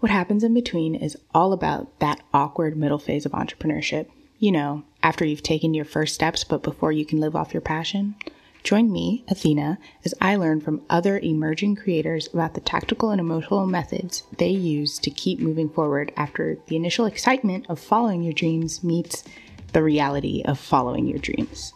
[0.00, 4.08] What happens in between is all about that awkward middle phase of entrepreneurship.
[4.38, 7.62] You know, after you've taken your first steps, but before you can live off your
[7.62, 8.14] passion.
[8.62, 13.66] Join me, Athena, as I learn from other emerging creators about the tactical and emotional
[13.66, 18.84] methods they use to keep moving forward after the initial excitement of following your dreams
[18.84, 19.24] meets
[19.72, 21.72] the reality of following your dreams.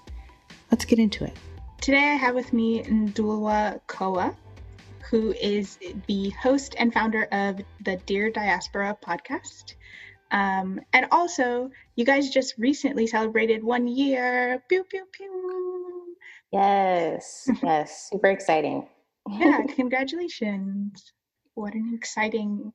[0.71, 1.37] Let's get into it.
[1.80, 4.37] Today I have with me Ndulwa Koa,
[5.11, 9.74] who is the host and founder of the Dear Diaspora podcast.
[10.30, 14.62] Um, and also, you guys just recently celebrated one year.
[14.68, 16.16] Pew, pew, pew.
[16.52, 18.88] Yes, yes, super exciting.
[19.28, 21.12] yeah, congratulations.
[21.54, 22.73] What an exciting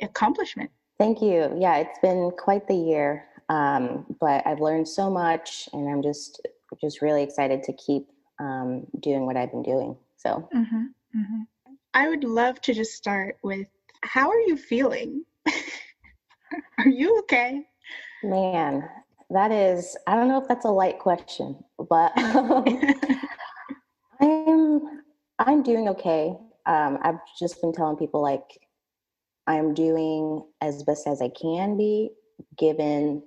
[0.00, 0.70] accomplishment.
[0.98, 1.56] Thank you.
[1.58, 6.40] Yeah, it's been quite the year, um, but I've learned so much, and I'm just
[6.80, 8.06] just really excited to keep
[8.40, 9.96] um, doing what I've been doing.
[10.16, 10.84] So, mm-hmm,
[11.14, 11.42] mm-hmm.
[11.94, 13.66] I would love to just start with
[14.02, 15.24] how are you feeling?
[16.78, 17.62] are you okay?
[18.22, 18.88] Man,
[19.30, 21.56] that is, I don't know if that's a light question,
[21.88, 22.12] but
[24.20, 25.02] I'm
[25.38, 26.34] I'm doing okay.
[26.64, 28.58] Um, I've just been telling people like
[29.46, 32.10] I'm doing as best as I can be
[32.56, 33.22] given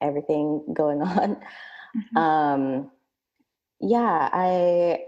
[0.00, 1.36] everything going on.
[1.96, 2.16] Mm-hmm.
[2.16, 2.90] Um,
[3.80, 5.00] yeah, I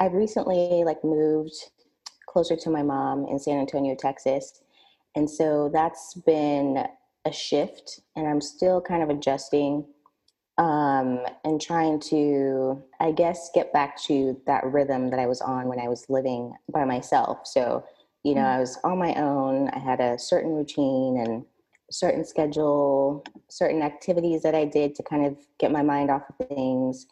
[0.00, 1.54] I've recently like moved
[2.26, 4.62] closer to my mom in San Antonio, Texas.
[5.16, 6.86] And so that's been
[7.24, 9.84] a shift and I'm still kind of adjusting
[10.58, 15.68] um, and trying to, I guess, get back to that rhythm that I was on
[15.68, 17.46] when I was living by myself.
[17.46, 17.84] So,
[18.24, 18.56] you know, mm-hmm.
[18.56, 21.44] I was on my own, I had a certain routine and
[21.90, 26.48] certain schedule, certain activities that I did to kind of get my mind off of
[26.48, 27.06] things.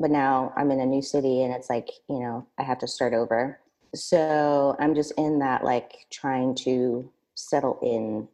[0.00, 2.88] But now I'm in a new city and it's like, you know, I have to
[2.88, 3.60] start over.
[3.94, 8.26] So I'm just in that like trying to settle in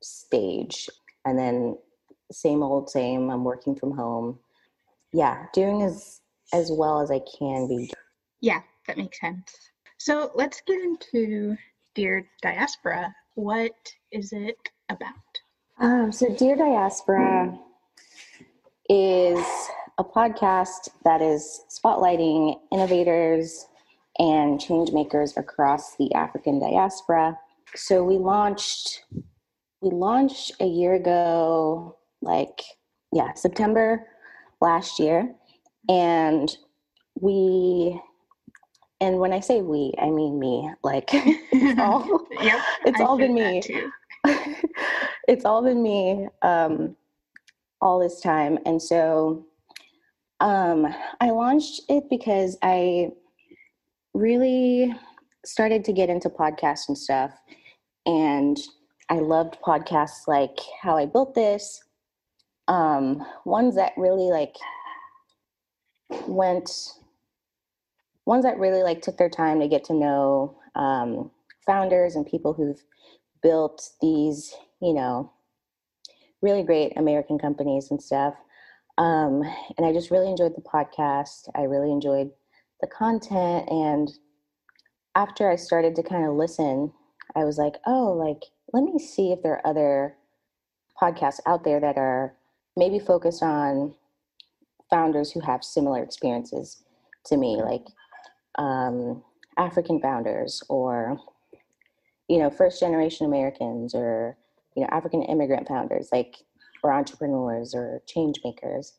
[0.00, 0.88] stage.
[1.24, 1.76] And then
[2.30, 4.38] same old same, I'm working from home.
[5.12, 6.20] Yeah, doing as
[6.52, 7.90] as well as I can be.
[8.40, 9.56] Yeah, that makes sense.
[9.98, 11.56] So let's get into
[11.94, 13.12] Dear Diaspora.
[13.34, 13.74] What
[14.12, 14.58] is it
[14.88, 15.14] about?
[15.78, 17.58] Um, so, Dear Diaspora
[18.88, 19.44] is
[19.98, 23.66] a podcast that is spotlighting innovators
[24.18, 27.38] and change makers across the African diaspora.
[27.74, 29.04] So, we launched
[29.82, 32.62] we launched a year ago, like
[33.12, 34.06] yeah, September
[34.60, 35.34] last year,
[35.88, 36.56] and
[37.20, 38.00] we
[39.00, 40.70] and when I say we, I mean me.
[40.82, 43.62] Like it's all, yep, it's all been me.
[45.28, 46.96] it's all been me um,
[47.80, 48.58] all this time.
[48.64, 49.44] And so
[50.40, 53.10] um, I launched it because I
[54.14, 54.94] really
[55.44, 57.32] started to get into podcasts and stuff.
[58.04, 58.58] And
[59.08, 61.82] I loved podcasts like How I Built This,
[62.68, 64.54] um, ones that really like
[66.26, 66.70] went,
[68.26, 71.30] ones that really like took their time to get to know um,
[71.64, 72.82] founders and people who've
[73.42, 75.32] built these, you know,
[76.42, 78.34] really great American companies and stuff.
[78.98, 79.42] Um,
[79.76, 81.48] and I just really enjoyed the podcast.
[81.54, 82.30] I really enjoyed
[82.80, 83.68] the content.
[83.68, 84.10] And
[85.14, 86.92] after I started to kind of listen,
[87.34, 90.16] I was like, oh, like, let me see if there are other
[91.00, 92.34] podcasts out there that are
[92.76, 93.94] maybe focused on
[94.88, 96.82] founders who have similar experiences
[97.26, 97.84] to me, like
[98.58, 99.22] um,
[99.58, 101.18] African founders or
[102.28, 104.36] you know, first generation Americans or,
[104.74, 106.36] you know, African immigrant founders, like,
[106.82, 108.94] or entrepreneurs or change makers.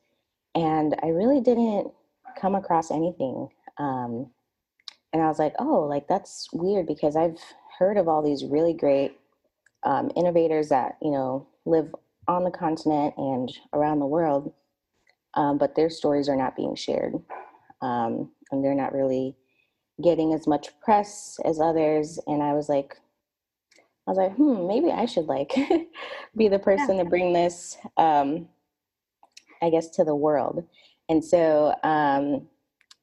[0.56, 1.92] And I really didn't
[2.40, 3.50] come across anything.
[3.78, 4.32] Um,
[5.14, 7.38] and I was like, oh, like, that's weird because I've
[7.80, 9.18] heard of all these really great
[9.84, 11.94] um, innovators that, you know, live
[12.28, 14.54] on the continent and around the world,
[15.36, 17.14] um, but their stories are not being shared.
[17.82, 19.36] Um, and they're not really
[20.04, 22.20] getting as much press as others.
[22.28, 22.98] And I was like,
[24.08, 25.54] I was like, hmm, maybe I should like
[26.38, 27.04] be the person yeah.
[27.04, 28.48] to bring this, um,
[29.62, 30.64] I guess, to the world.
[31.10, 32.48] And so, um,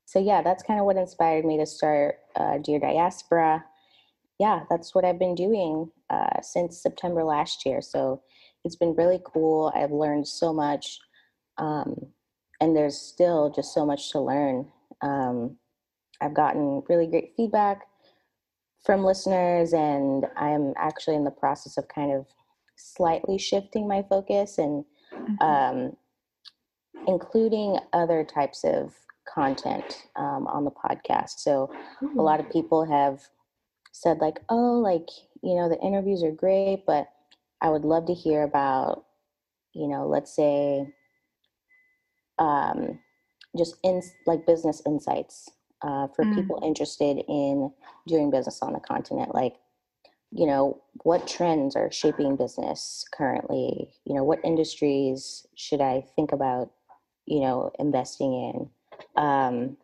[0.07, 3.65] so yeah, that's kind of what inspired me to start uh, Dear Diaspora.
[4.41, 7.83] Yeah, that's what I've been doing uh, since September last year.
[7.83, 8.23] So
[8.65, 9.73] it's been really cool.
[9.75, 10.99] I've learned so much,
[11.59, 11.95] um,
[12.61, 14.67] and there's still just so much to learn.
[15.03, 15.59] Um,
[16.23, 17.83] I've gotten really great feedback
[18.85, 22.27] from listeners, and I'm actually in the process of kind of
[22.77, 25.43] slightly shifting my focus and mm-hmm.
[25.43, 25.97] um,
[27.07, 28.95] including other types of
[29.33, 31.39] content um, on the podcast.
[31.39, 31.73] So,
[32.03, 33.23] a lot of people have
[33.93, 35.09] said like, "Oh, like
[35.43, 37.09] you know, the interviews are great, but
[37.61, 39.05] I would love to hear about,
[39.75, 40.87] you know, let's say,
[42.39, 42.99] um,
[43.57, 45.49] just in like business insights
[45.85, 46.35] uh, for mm.
[46.35, 47.71] people interested in
[48.09, 49.55] doing business on the continent, like."
[50.37, 53.91] You know, what trends are shaping business currently?
[54.05, 56.73] You know, what industries should I think about,
[57.25, 58.69] you know, investing in?
[59.23, 59.77] Um,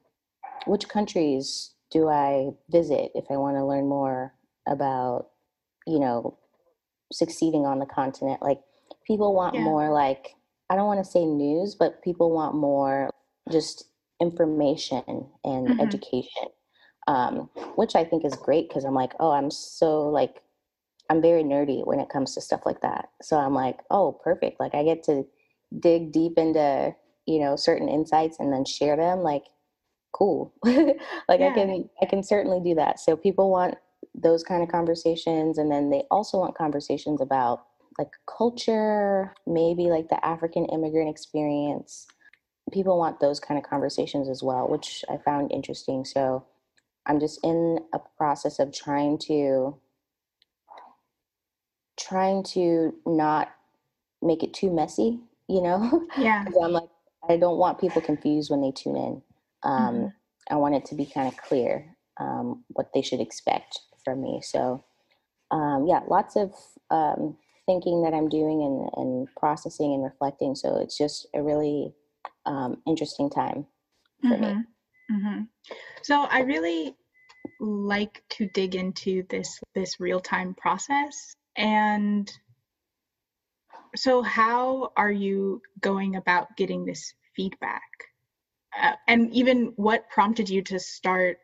[0.67, 4.35] which countries do I visit if I want to learn more
[4.67, 5.29] about,
[5.87, 6.37] you know,
[7.12, 8.43] succeeding on the continent?
[8.43, 8.61] Like,
[9.06, 9.62] people want yeah.
[9.62, 10.35] more, like,
[10.69, 13.11] I don't want to say news, but people want more
[13.53, 13.85] just
[14.20, 15.02] information
[15.44, 15.81] and mm-hmm.
[15.81, 16.49] education,
[17.06, 20.43] um, which I think is great because I'm like, oh, I'm so, like,
[21.08, 23.11] I'm very nerdy when it comes to stuff like that.
[23.22, 24.61] So I'm like, oh, perfect.
[24.61, 25.26] Like, I get to
[25.78, 26.94] dig deep into,
[27.26, 29.20] you know, certain insights and then share them.
[29.20, 29.44] Like,
[30.12, 31.49] cool like yeah.
[31.49, 33.76] i can i can certainly do that so people want
[34.14, 37.67] those kind of conversations and then they also want conversations about
[37.99, 42.06] like culture maybe like the african immigrant experience
[42.73, 46.45] people want those kind of conversations as well which i found interesting so
[47.07, 49.77] i'm just in a process of trying to
[51.99, 53.53] trying to not
[54.23, 55.19] make it too messy
[55.49, 56.89] you know yeah i'm like
[57.29, 59.23] i don't want people confused when they tune in
[59.63, 60.06] um, mm-hmm.
[60.51, 64.41] I want it to be kind of clear um, what they should expect from me.
[64.43, 64.85] So,
[65.51, 66.53] um, yeah, lots of
[66.91, 67.37] um,
[67.67, 70.55] thinking that I'm doing and, and processing and reflecting.
[70.55, 71.95] So it's just a really
[72.47, 73.67] um, interesting time
[74.21, 74.43] for mm-hmm.
[74.43, 74.65] me.
[75.13, 75.43] Mm-hmm.
[76.03, 76.95] So I really
[77.61, 82.31] like to dig into this this real time process and
[83.97, 87.83] so how are you going about getting this feedback
[88.81, 91.39] uh, and even what prompted you to start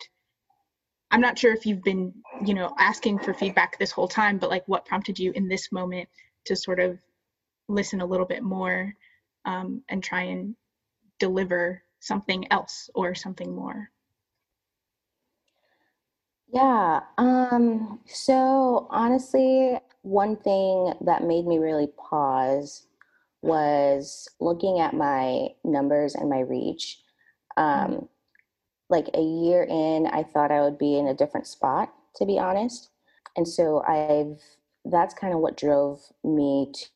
[1.11, 2.13] i'm not sure if you've been
[2.45, 5.71] you know asking for feedback this whole time but like what prompted you in this
[5.73, 6.09] moment
[6.45, 6.99] to sort of
[7.69, 8.93] listen a little bit more
[9.45, 10.55] um, and try and
[11.19, 13.91] deliver something else or something more?
[16.53, 22.87] Yeah um so honestly one thing that made me really pause
[23.43, 27.01] was looking at my numbers and my reach.
[27.57, 28.09] Um,
[28.89, 32.39] like a year in, I thought I would be in a different spot, to be
[32.39, 32.91] honest.
[33.37, 34.41] And so I've,
[34.85, 36.89] that's kind of what drove me to,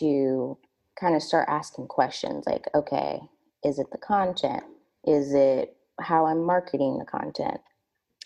[0.00, 0.58] to
[0.98, 3.20] kind of start asking questions like, okay,
[3.64, 4.64] is it the content?
[5.04, 7.60] Is it how I'm marketing the content?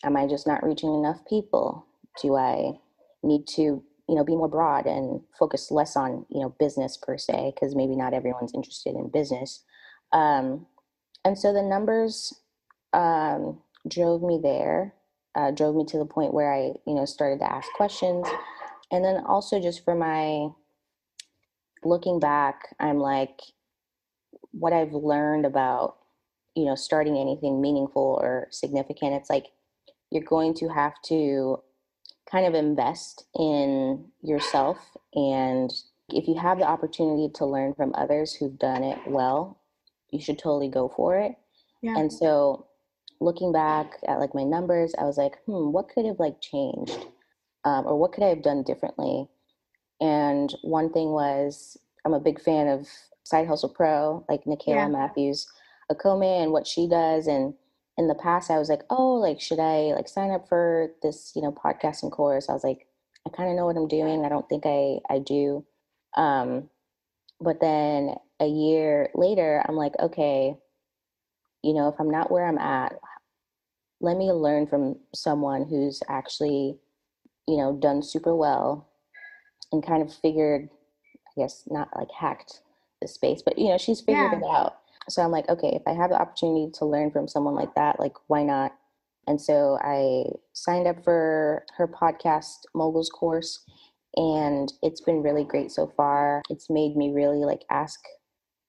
[0.04, 1.86] Am I just not reaching enough people?
[2.22, 2.72] Do I
[3.22, 7.18] need to, you know, be more broad and focus less on, you know, business per
[7.18, 9.64] se, because maybe not everyone's interested in business.
[10.12, 10.66] Um,
[11.24, 12.32] and so the numbers
[12.92, 14.94] um, drove me there,
[15.34, 18.26] uh, drove me to the point where I, you know, started to ask questions.
[18.92, 20.48] And then also just for my
[21.86, 23.40] looking back, I'm like,
[24.52, 25.96] what I've learned about,
[26.54, 29.46] you know, starting anything meaningful or significant, it's like
[30.10, 31.62] you're going to have to
[32.30, 34.78] kind of invest in yourself.
[35.14, 35.72] And
[36.08, 39.60] if you have the opportunity to learn from others who've done it well,
[40.10, 41.32] you should totally go for it.
[41.82, 41.98] Yeah.
[41.98, 42.66] And so
[43.20, 47.06] looking back at like my numbers, I was like, hmm, what could have like changed?
[47.64, 49.28] Um, or what could I have done differently?
[50.00, 52.88] And one thing was I'm a big fan of
[53.24, 54.88] Side Hustle Pro, like Nicaila yeah.
[54.88, 55.46] Matthews
[55.92, 57.26] Okome and what she does.
[57.26, 57.52] And
[57.98, 61.32] in the past I was like, oh, like should I like sign up for this,
[61.34, 62.48] you know, podcasting course?
[62.48, 62.86] I was like,
[63.26, 64.24] I kind of know what I'm doing.
[64.24, 65.66] I don't think I I do.
[66.16, 66.70] Um,
[67.40, 70.56] but then a year later, I'm like, okay,
[71.62, 72.94] you know, if I'm not where I'm at,
[74.00, 76.78] let me learn from someone who's actually,
[77.48, 78.88] you know, done super well
[79.72, 80.68] and kind of figured,
[81.36, 82.60] I guess, not like hacked
[83.00, 84.38] the space, but, you know, she's figured yeah.
[84.38, 84.78] it out.
[85.08, 88.00] So I'm like, okay, if I have the opportunity to learn from someone like that,
[88.00, 88.72] like, why not?
[89.28, 93.64] And so I signed up for her podcast moguls course
[94.16, 96.42] and it's been really great so far.
[96.48, 98.00] It's made me really like ask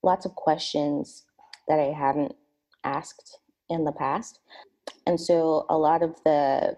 [0.03, 1.24] lots of questions
[1.67, 2.36] that I haven't
[2.83, 4.39] asked in the past.
[5.05, 6.77] And so a lot of the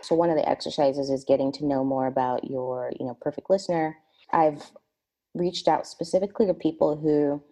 [0.00, 3.50] so one of the exercises is getting to know more about your, you know, perfect
[3.50, 3.96] listener.
[4.32, 4.70] I've
[5.38, 7.42] reached out specifically to people who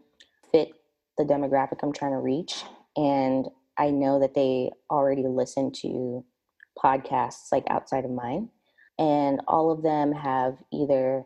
[0.52, 0.72] fit
[1.18, 2.64] the demographic I'm trying to reach
[2.96, 3.46] and
[3.78, 6.24] I know that they already listen to
[6.82, 8.48] podcasts like outside of mine
[8.98, 11.24] and all of them have either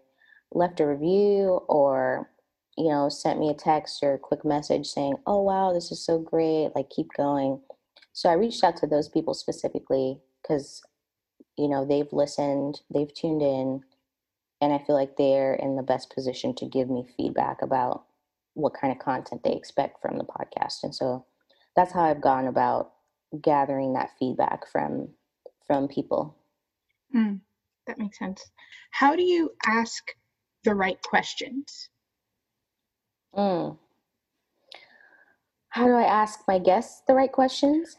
[0.52, 2.30] left a review or
[2.76, 6.04] you know sent me a text or a quick message saying oh wow this is
[6.04, 7.60] so great like keep going.
[8.12, 10.82] So i reached out to those people specifically because
[11.60, 13.82] you know, they've listened, they've tuned in,
[14.60, 18.04] and I feel like they're in the best position to give me feedback about
[18.54, 20.82] what kind of content they expect from the podcast.
[20.82, 21.24] And so
[21.76, 22.92] that's how I've gone about
[23.42, 25.08] gathering that feedback from
[25.66, 26.36] from people.
[27.12, 27.36] Hmm,
[27.86, 28.50] that makes sense.
[28.90, 30.02] How do you ask
[30.64, 31.88] the right questions?
[33.34, 33.78] Mm.
[35.68, 37.96] How do I ask my guests the right questions?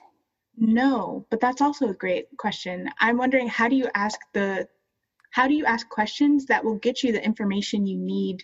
[0.58, 2.90] No, but that's also a great question.
[3.00, 4.68] I'm wondering how do you ask the
[5.32, 8.44] how do you ask questions that will get you the information you need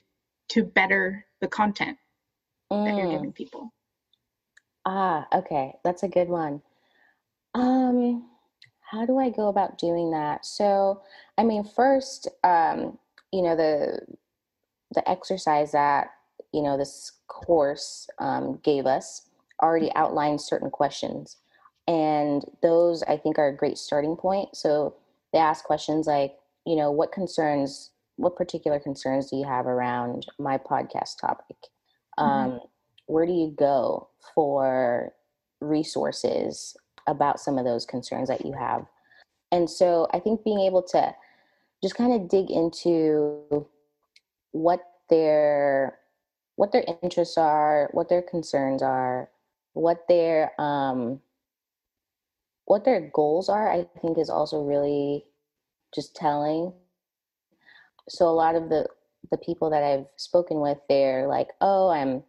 [0.50, 1.98] to better the content
[2.72, 2.86] mm.
[2.86, 3.36] that you're giving mm.
[3.36, 3.74] people?
[4.86, 5.74] Ah, okay.
[5.84, 6.62] That's a good one.
[7.54, 8.30] Um
[8.82, 10.46] how do I go about doing that?
[10.46, 11.02] So,
[11.38, 12.98] I mean, first, um,
[13.34, 14.00] you know, the
[14.94, 16.12] the exercise that
[16.54, 19.30] you know this course um, gave us
[19.62, 21.38] already outlined certain questions
[21.88, 24.96] and those i think are a great starting point so
[25.34, 26.36] they ask questions like
[26.68, 31.56] you know what concerns what particular concerns do you have around my podcast topic
[32.20, 32.24] mm-hmm.
[32.30, 32.60] um,
[33.06, 35.14] where do you go for
[35.62, 36.76] resources
[37.08, 38.86] about some of those concerns that you have
[39.52, 41.16] and so i think being able to
[41.82, 43.66] just kind of dig into
[44.52, 45.98] what their
[46.58, 49.30] what their interests are what their concerns are
[49.74, 51.22] what their um
[52.66, 55.24] what their goals are i think is also really
[55.94, 56.74] just telling.
[58.10, 58.88] So a lot of the
[59.32, 62.24] the people that i've spoken with they're like oh i'm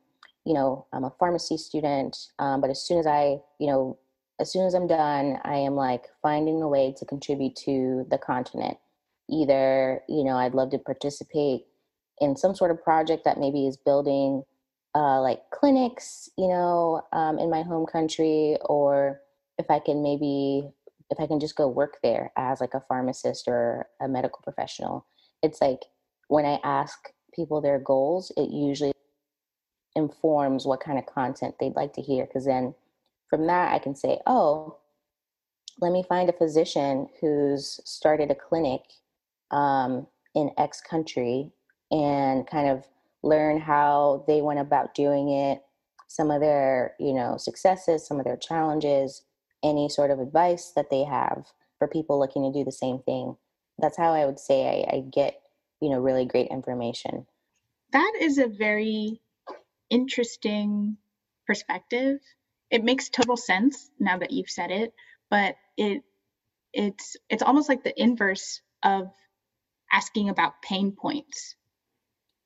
[0.44, 3.98] you know i'm a pharmacy student um, but as soon as i you know
[4.40, 8.18] as soon as i'm done i am like finding a way to contribute to the
[8.18, 8.76] continent.
[9.30, 11.66] Either you know i'd love to participate
[12.20, 14.42] in some sort of project that maybe is building
[14.94, 19.20] uh, like clinics, you know, um, in my home country, or
[19.58, 20.68] if I can maybe
[21.10, 25.06] if I can just go work there as like a pharmacist or a medical professional.
[25.42, 25.80] It's like
[26.28, 26.98] when I ask
[27.34, 28.92] people their goals, it usually
[29.94, 32.26] informs what kind of content they'd like to hear.
[32.26, 32.74] Because then
[33.28, 34.76] from that, I can say, oh,
[35.80, 38.82] let me find a physician who's started a clinic
[39.50, 41.52] um, in X country
[41.90, 42.84] and kind of
[43.22, 45.62] learn how they went about doing it,
[46.06, 49.22] some of their, you know, successes, some of their challenges,
[49.62, 51.46] any sort of advice that they have
[51.78, 53.36] for people looking to do the same thing.
[53.78, 55.40] That's how I would say I, I get,
[55.80, 57.26] you know, really great information.
[57.92, 59.20] That is a very
[59.90, 60.96] interesting
[61.46, 62.18] perspective.
[62.70, 64.92] It makes total sense now that you've said it,
[65.30, 66.02] but it
[66.72, 69.10] it's it's almost like the inverse of
[69.90, 71.56] asking about pain points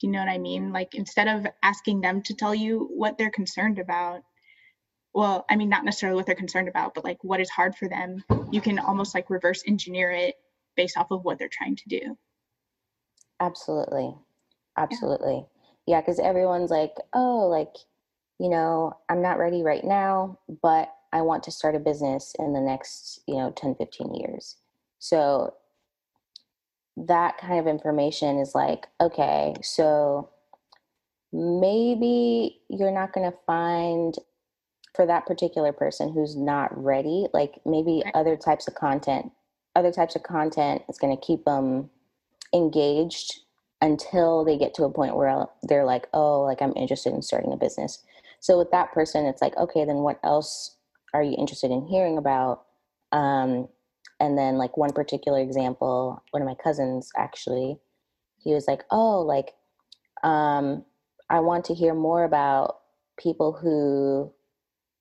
[0.02, 0.73] you know what I mean?
[0.73, 4.23] Like instead of asking them to tell you what they're concerned about,
[5.14, 7.88] well, I mean, not necessarily what they're concerned about, but like what is hard for
[7.88, 10.37] them, you can almost like reverse engineer it
[10.76, 12.19] based off of what they're trying to do.
[13.40, 14.14] Absolutely.
[14.76, 15.45] Absolutely.
[15.87, 17.75] Yeah, because yeah, everyone's like, oh, like,
[18.38, 22.52] you know, I'm not ready right now, but I want to start a business in
[22.52, 24.57] the next, you know, 10, 15 years.
[24.99, 25.54] So
[26.97, 30.31] that kind of information is like, okay, so
[31.33, 34.14] maybe you're not going to find
[34.94, 39.32] for that particular person who's not ready, like maybe other types of content,
[39.75, 41.90] other types of content is going to keep them
[42.52, 43.40] engaged
[43.80, 47.52] until they get to a point where they're like, oh, like I'm interested in starting
[47.52, 48.04] a business.
[48.40, 50.76] So with that person, it's like, okay, then what else
[51.14, 52.64] are you interested in hearing about?
[53.12, 53.68] Um,
[54.22, 57.76] and then like one particular example one of my cousins actually
[58.38, 59.52] he was like oh like
[60.22, 60.84] um
[61.28, 62.78] i want to hear more about
[63.18, 64.32] people who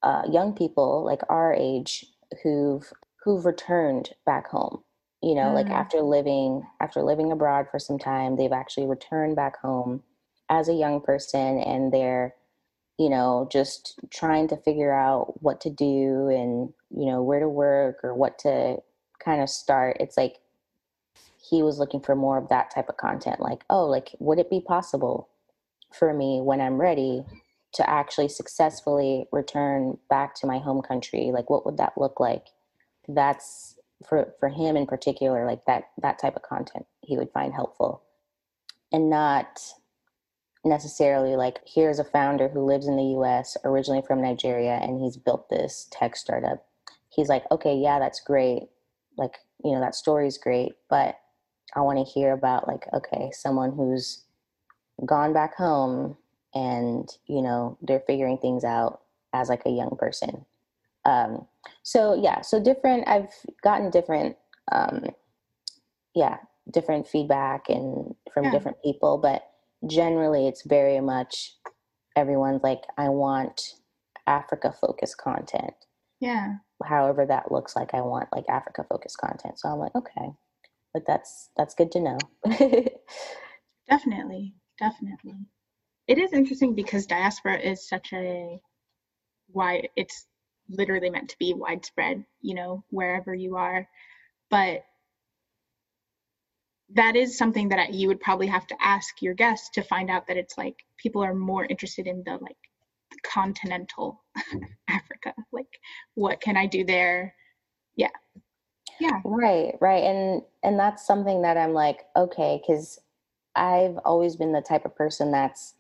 [0.04, 2.06] uh, young people like our age
[2.44, 2.92] who've
[3.24, 4.84] who've returned back home
[5.22, 5.54] you know mm.
[5.54, 10.02] like after living after living abroad for some time they've actually returned back home
[10.50, 12.34] as a young person and they're
[12.98, 17.50] you know just trying to figure out what to do and you know where to
[17.50, 18.78] work or what to
[19.24, 20.40] kind of start, it's like
[21.50, 23.40] he was looking for more of that type of content.
[23.40, 25.30] Like, oh, like, would it be possible
[25.94, 27.26] for me when I'm ready
[27.74, 31.32] to actually successfully return back to my home country?
[31.34, 32.48] Like, what would that look like?
[33.08, 33.76] That's
[34.08, 38.04] for for him in particular, like that that type of content he would find helpful,
[38.92, 39.62] and not
[40.64, 45.18] necessarily like here's a founder who lives in the US originally from Nigeria and he's
[45.18, 46.66] built this tech startup.
[47.10, 48.70] He's like, okay, yeah, that's great
[49.18, 51.20] like you know that story is great but
[51.76, 54.26] i want to hear about like okay someone who's
[55.06, 56.18] gone back home
[56.54, 59.02] and you know they're figuring things out
[59.34, 60.46] as like a young person
[61.06, 61.48] um
[61.84, 64.36] so yeah so different i've gotten different
[64.72, 65.06] um
[66.14, 66.38] yeah,
[66.70, 68.52] different feedback and from Yeah.
[68.52, 69.50] different people, but
[69.88, 71.56] generally it's very much
[72.16, 73.76] everyone's like, I want
[74.28, 75.74] Africa focused content.
[76.20, 76.58] Yeah.
[76.84, 79.60] However that looks like, I want like Africa focused content.
[79.60, 80.32] So I'm like, okay,
[80.94, 82.18] but that's that's good to know.
[83.90, 85.36] Definitely, definitely.
[86.12, 88.60] It is interesting because diaspora is such a
[89.48, 90.28] why it's
[90.68, 93.88] literally meant to be widespread, you know, wherever you are.
[94.50, 94.84] But
[96.96, 100.28] that is something that you would probably have to ask your guests to find out
[100.28, 102.58] that it's like people are more interested in the like
[103.24, 104.22] continental
[104.90, 105.34] Africa.
[105.54, 105.80] Like,
[106.16, 107.36] what can I do there?
[107.96, 108.10] Yeah.
[109.00, 109.22] Yeah.
[109.24, 110.04] Right, right.
[110.04, 113.00] And and that's something that I'm like, okay, cuz
[113.56, 115.76] I've always been the type of person that's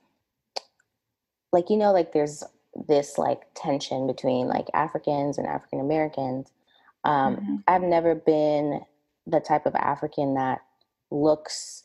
[1.51, 2.43] like you know like there's
[2.87, 6.51] this like tension between like Africans and African Americans.
[7.03, 7.63] Um Mhm.
[7.67, 8.81] I've never been
[9.27, 10.61] the type of African that
[11.11, 11.83] looks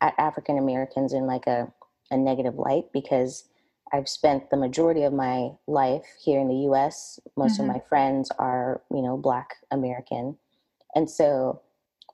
[0.00, 1.72] at African Americans in like a
[2.10, 3.48] a negative light because
[3.92, 7.20] I've spent the majority of my life here in the US.
[7.36, 7.60] Most Mhm.
[7.60, 10.38] of my friends are, you know, black American.
[10.94, 11.60] And so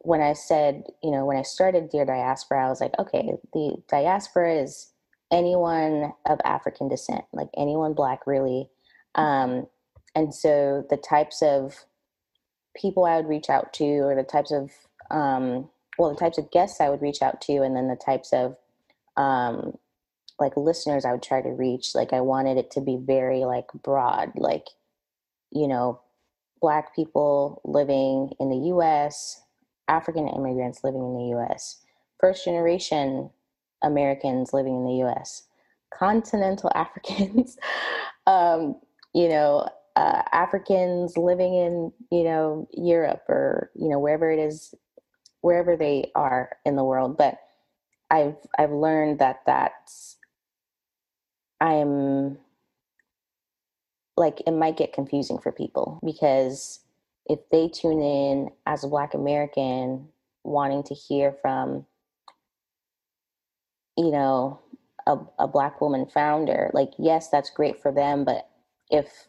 [0.00, 3.76] when I said, you know, when I started Dear Diaspora, I was like, okay, the
[3.88, 4.92] diaspora is
[5.32, 8.68] anyone of African descent, like anyone black, really.
[9.14, 9.66] Um,
[10.14, 11.84] and so the types of
[12.76, 14.70] people I would reach out to, or the types of,
[15.10, 15.68] um,
[15.98, 18.56] well, the types of guests I would reach out to, and then the types of,
[19.16, 19.76] um,
[20.38, 23.66] like listeners I would try to reach, like I wanted it to be very like
[23.82, 24.66] broad, like,
[25.50, 26.00] you know,
[26.60, 29.42] black people living in the US,
[29.88, 31.80] African immigrants living in the US,
[32.20, 33.30] first generation
[33.82, 35.44] Americans living in the US,
[35.92, 37.56] continental Africans,
[38.26, 38.80] um,
[39.14, 44.74] you know, uh, Africans living in, you know, Europe or, you know, wherever it is,
[45.40, 47.16] wherever they are in the world.
[47.16, 47.38] But
[48.10, 50.16] I've, I've learned that that's,
[51.60, 52.38] I'm
[54.18, 56.80] like it might get confusing for people because
[57.26, 60.08] if they tune in as a black american
[60.42, 61.86] wanting to hear from
[63.98, 64.60] you know
[65.06, 68.48] a, a black woman founder like yes that's great for them but
[68.90, 69.28] if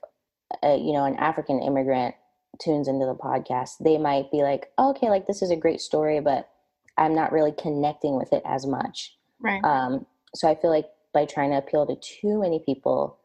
[0.63, 2.15] uh, you know an african immigrant
[2.61, 6.21] tunes into the podcast they might be like okay like this is a great story
[6.21, 6.49] but
[6.97, 9.63] i'm not really connecting with it as much Right.
[9.63, 10.05] um,
[10.35, 13.19] so I feel like by trying to appeal to too many people,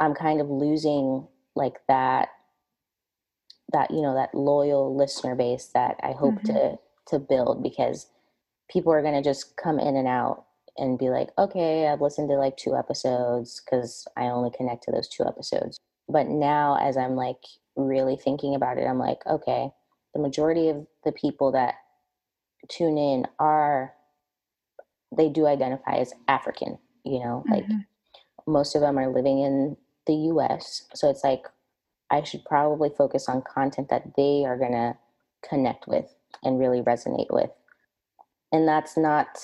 [0.00, 2.30] I'm kind of losing like that
[3.72, 6.46] that you know that loyal listener base that I hope Mhm.
[6.46, 8.08] to to build because
[8.70, 12.28] people are going to just come in and out and be like, okay, I've listened
[12.30, 15.78] to like two episodes because I only connect to those two episodes.
[16.08, 17.38] But now, as I'm like
[17.76, 19.70] really thinking about it, I'm like, okay,
[20.14, 21.74] the majority of the people that
[22.68, 23.94] tune in are
[25.16, 27.86] they do identify as African, you know, like Mhm.
[28.46, 30.88] most of them are living in the US.
[30.94, 31.46] So it's like
[32.10, 34.96] I should probably focus on content that they are going to
[35.42, 37.50] connect with and really resonate with.
[38.52, 39.38] And that's not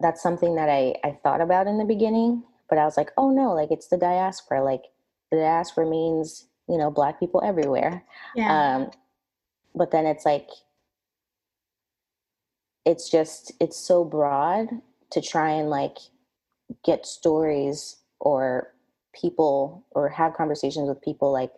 [0.00, 3.30] that's something that I I thought about in the beginning, but I was like, "Oh
[3.30, 4.62] no, like it's the diaspora.
[4.62, 4.82] Like
[5.30, 8.04] the diaspora means, you know, black people everywhere."
[8.34, 8.76] Yeah.
[8.76, 8.90] Um
[9.74, 10.48] but then it's like
[12.84, 14.68] it's just it's so broad
[15.10, 15.96] to try and like
[16.84, 18.74] get stories or
[19.14, 21.52] people or have conversations with people like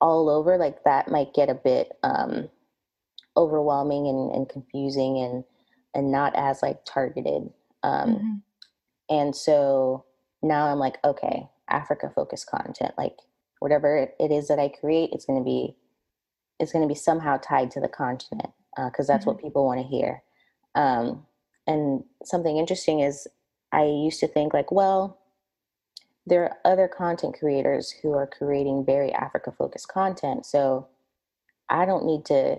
[0.00, 2.48] all over like that might get a bit um
[3.36, 5.44] overwhelming and, and confusing and
[5.94, 7.50] and not as like targeted
[7.82, 8.42] um Mhm.
[9.10, 10.04] and so
[10.42, 13.16] now i'm like okay africa focused content like
[13.60, 15.76] whatever it, is that i create it's going to be
[16.58, 18.50] it's going to be somehow tied to the continent
[18.86, 20.22] because that's what people want to hear
[20.74, 21.26] um
[21.66, 23.26] and something interesting is
[23.72, 25.18] i used to think like well
[26.26, 30.86] there are other content creators who are creating very africa focused content so
[31.68, 32.58] i don't need to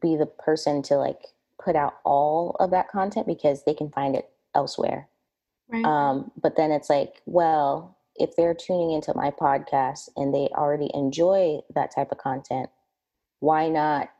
[0.00, 4.14] be the person to like put out all of that content because they can find
[4.16, 5.08] it elsewhere
[5.68, 5.84] Right.
[5.84, 10.90] um, but then it's like, well, if they're tuning into my podcast and they already
[10.94, 12.68] enjoy that type of content,
[13.40, 14.10] why not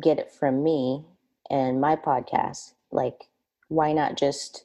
[0.00, 1.04] get it from me
[1.50, 2.74] and my podcast?
[2.92, 3.28] Like,
[3.68, 4.64] why not just,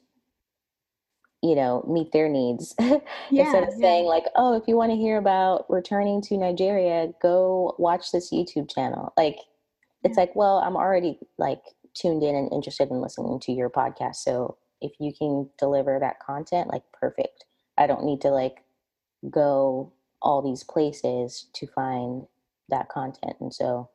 [1.42, 2.98] you know, meet their needs yeah.
[3.30, 3.80] instead of yeah.
[3.80, 8.30] saying, like, oh, if you want to hear about returning to Nigeria, go watch this
[8.30, 9.12] YouTube channel.
[9.16, 9.38] Like,
[10.04, 10.22] it's Yeah.
[10.24, 11.62] like, well, I'm already like
[11.94, 14.16] tuned in and interested in listening to your podcast.
[14.16, 17.44] So if you can deliver that content, like perfect.
[17.76, 18.64] I don't need to like
[19.30, 22.26] go all these places to find
[22.68, 23.36] that content.
[23.40, 23.88] And so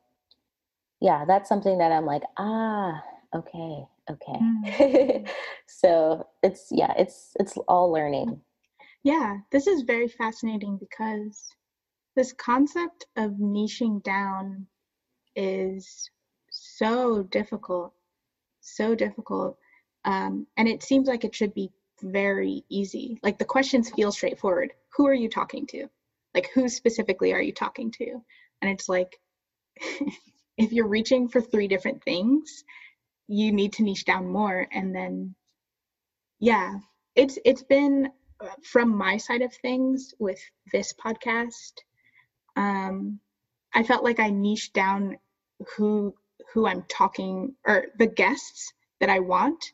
[1.00, 3.02] yeah, that's something that I'm like, ah,
[3.34, 4.38] okay, okay.
[4.40, 5.28] Mm.
[5.66, 8.40] so it's yeah, it's it's all learning.
[9.02, 11.54] Yeah, this is very fascinating because
[12.16, 14.66] this concept of niching down
[15.36, 16.10] is
[16.66, 17.92] so difficult,
[18.60, 19.58] so difficult.
[20.04, 21.70] Um, and it seems like it should be
[22.02, 23.18] very easy.
[23.22, 24.72] Like the questions feel straightforward.
[24.96, 25.88] Who are you talking to?
[26.34, 28.22] Like who specifically are you talking to?
[28.60, 29.18] And it's like
[30.56, 32.64] if you're reaching for three different things,
[33.28, 35.34] you need to niche down more and then
[36.38, 36.74] yeah,
[37.14, 40.38] it's it's been uh, from my side of things with
[40.70, 41.72] this podcast
[42.56, 43.18] um
[43.74, 45.18] I felt like I niched down
[45.76, 46.14] who
[46.52, 49.72] who I'm talking or the guests that I want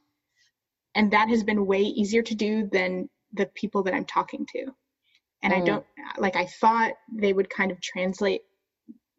[0.95, 4.67] and that has been way easier to do than the people that I'm talking to.
[5.43, 5.57] And mm.
[5.57, 5.87] I don't
[6.19, 8.43] like I thought they would kind of translate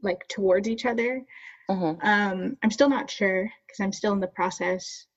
[0.02, 1.24] like towards each other.
[1.70, 1.96] Uh-huh.
[2.02, 5.08] Um, I'm still not sure because I'm still in the process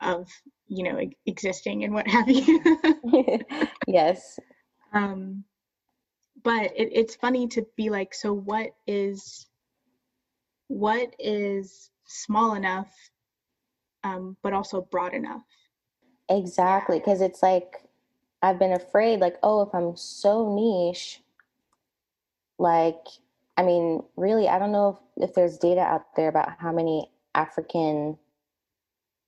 [0.00, 0.28] of
[0.66, 2.60] you know e- existing and what have you.
[3.86, 4.38] yes.
[4.92, 5.44] Um,
[6.42, 9.46] but it, it's funny to be like, so what is
[10.70, 12.92] what is small enough,
[14.04, 15.42] um, but also broad enough?
[16.28, 17.88] Exactly, because it's like
[18.40, 21.20] I've been afraid, like, oh, if I'm so niche,
[22.56, 23.04] like,
[23.56, 27.10] I mean, really, I don't know if, if there's data out there about how many
[27.34, 28.16] African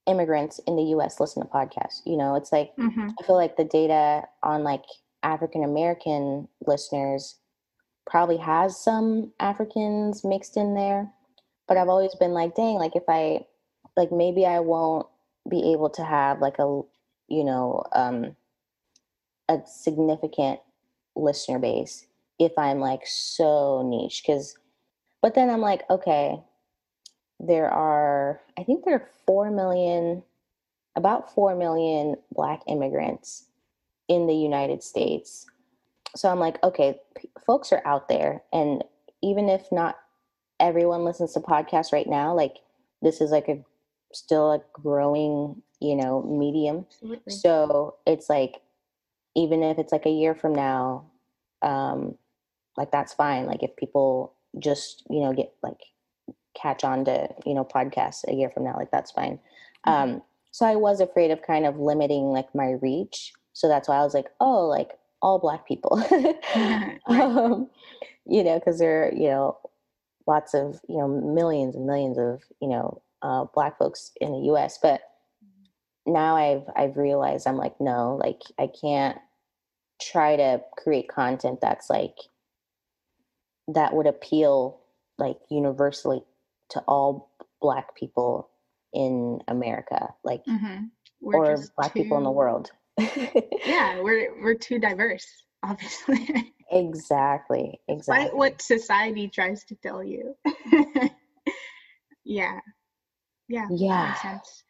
[0.06, 2.02] immigrants in the US listen to podcasts.
[2.06, 3.08] You know, it's like, mm-hmm.
[3.20, 4.84] I feel like the data on like
[5.24, 7.36] African American listeners
[8.06, 11.10] probably has some Africans mixed in there.
[11.72, 13.46] But I've always been like, dang, like if I,
[13.96, 15.06] like maybe I won't
[15.48, 16.82] be able to have like a
[17.28, 18.36] you know um
[19.48, 20.60] a significant
[21.16, 22.06] listener base
[22.38, 24.56] if i'm like so niche because
[25.20, 26.40] but then i'm like okay
[27.40, 30.22] there are i think there are 4 million
[30.96, 33.46] about 4 million black immigrants
[34.08, 35.46] in the united states.
[36.14, 38.84] So i'm like okay p- folks are out there and
[39.22, 39.96] even if not
[40.62, 42.58] everyone listens to podcasts right now like
[43.02, 43.62] this is like a
[44.14, 47.32] still a growing you know medium Absolutely.
[47.32, 48.62] so it's like
[49.34, 51.04] even if it's like a year from now
[51.62, 52.14] um
[52.76, 55.80] like that's fine like if people just you know get like
[56.54, 59.40] catch on to you know podcasts a year from now like that's fine
[59.86, 60.12] mm-hmm.
[60.12, 60.22] um
[60.52, 64.04] so i was afraid of kind of limiting like my reach so that's why i
[64.04, 65.96] was like oh like all black people
[66.56, 66.98] right.
[67.08, 67.68] um,
[68.26, 69.56] you know because they're, you know
[70.26, 74.38] lots of you know millions and millions of you know uh, black folks in the
[74.38, 75.02] us but
[76.06, 79.18] now i've i've realized i'm like no like i can't
[80.00, 82.16] try to create content that's like
[83.68, 84.80] that would appeal
[85.18, 86.22] like universally
[86.68, 87.30] to all
[87.60, 88.48] black people
[88.92, 90.84] in america like mm-hmm.
[91.20, 92.02] or black too...
[92.02, 92.70] people in the world
[93.64, 96.52] yeah we're we're too diverse obviously.
[96.70, 98.24] Exactly exactly.
[98.24, 100.36] Despite what society tries to tell you.
[102.24, 102.60] Yeah.
[103.48, 104.06] Yeah yeah.
[104.08, 104.64] makes sense.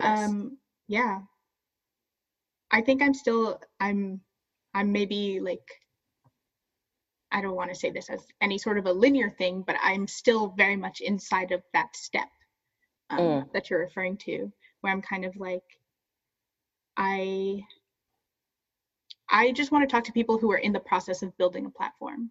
[0.00, 0.28] Yes.
[0.28, 1.20] um yeah.
[2.70, 4.20] I think i'm still i'm
[4.74, 5.66] i'm maybe like
[7.32, 10.06] i don't want to say this as any sort of a linear thing but i'm
[10.06, 12.28] still very much inside of that step
[13.10, 13.52] um, mm.
[13.52, 15.64] that you're referring to where i'm kind of like
[16.98, 17.58] i
[19.30, 21.70] i just want to talk to people who are in the process of building a
[21.70, 22.30] platform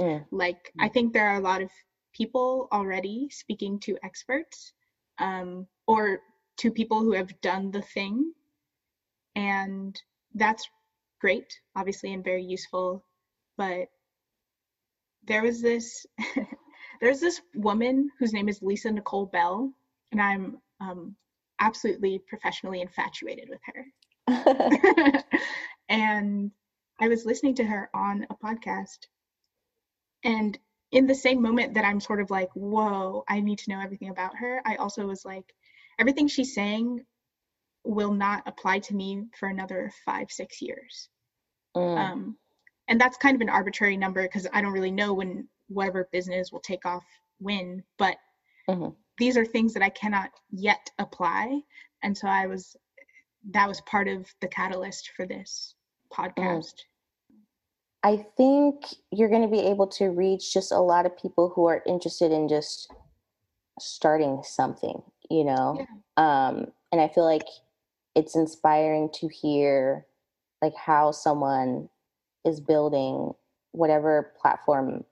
[0.00, 0.24] mm.
[0.30, 1.70] like i think there are a lot of
[2.12, 4.72] people already speaking to experts
[5.18, 6.20] um, or
[6.58, 8.32] to people who have done the thing.
[9.34, 10.00] And
[10.34, 10.68] that's
[11.20, 13.04] great, obviously, and very useful.
[13.56, 13.88] But
[15.24, 16.06] there was this
[17.00, 19.72] there's this woman whose name is Lisa Nicole Bell,
[20.10, 21.16] and I'm um,
[21.60, 23.84] absolutely professionally infatuated with her.
[25.88, 26.50] and
[27.00, 28.98] I was listening to her on a podcast,
[30.24, 30.58] and
[30.90, 34.08] in the same moment that I'm sort of like, whoa, I need to know everything
[34.08, 35.44] about her, I also was like,
[35.98, 37.04] everything she's saying
[37.84, 41.08] will not apply to me for another five, six years.
[41.76, 41.98] Mm.
[41.98, 42.36] Um,
[42.88, 46.50] and that's kind of an arbitrary number because I don't really know when whatever business
[46.50, 47.04] will take off
[47.38, 48.16] when, but
[48.68, 48.90] mm-hmm.
[49.18, 51.60] these are things that I cannot yet apply.
[52.02, 52.76] And so I was,
[53.50, 55.74] that was part of the catalyst for this.
[56.12, 56.74] Podcast.
[58.04, 61.66] I think you're going to be able to reach just a lot of people who
[61.66, 62.92] are interested in just
[63.80, 65.84] starting something, you know?
[66.16, 66.48] Yeah.
[66.48, 67.46] Um, and I feel like
[68.14, 70.06] it's inspiring to hear
[70.62, 71.88] like how someone
[72.44, 73.32] is building
[73.72, 75.04] whatever platform,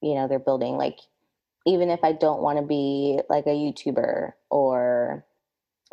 [0.00, 0.76] you know, they're building.
[0.76, 0.98] Like
[1.66, 5.24] even if I don't want to be like a YouTuber or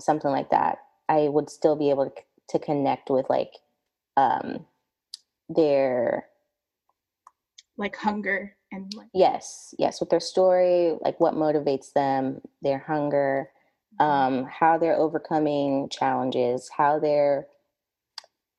[0.01, 3.53] something like that, I would still be able to, to connect with like
[4.19, 4.65] um,
[5.47, 6.25] their
[7.77, 13.49] like hunger and like yes, yes, with their story, like what motivates them, their hunger,
[13.99, 14.03] mm-hmm.
[14.05, 17.47] um, how they're overcoming challenges, how they're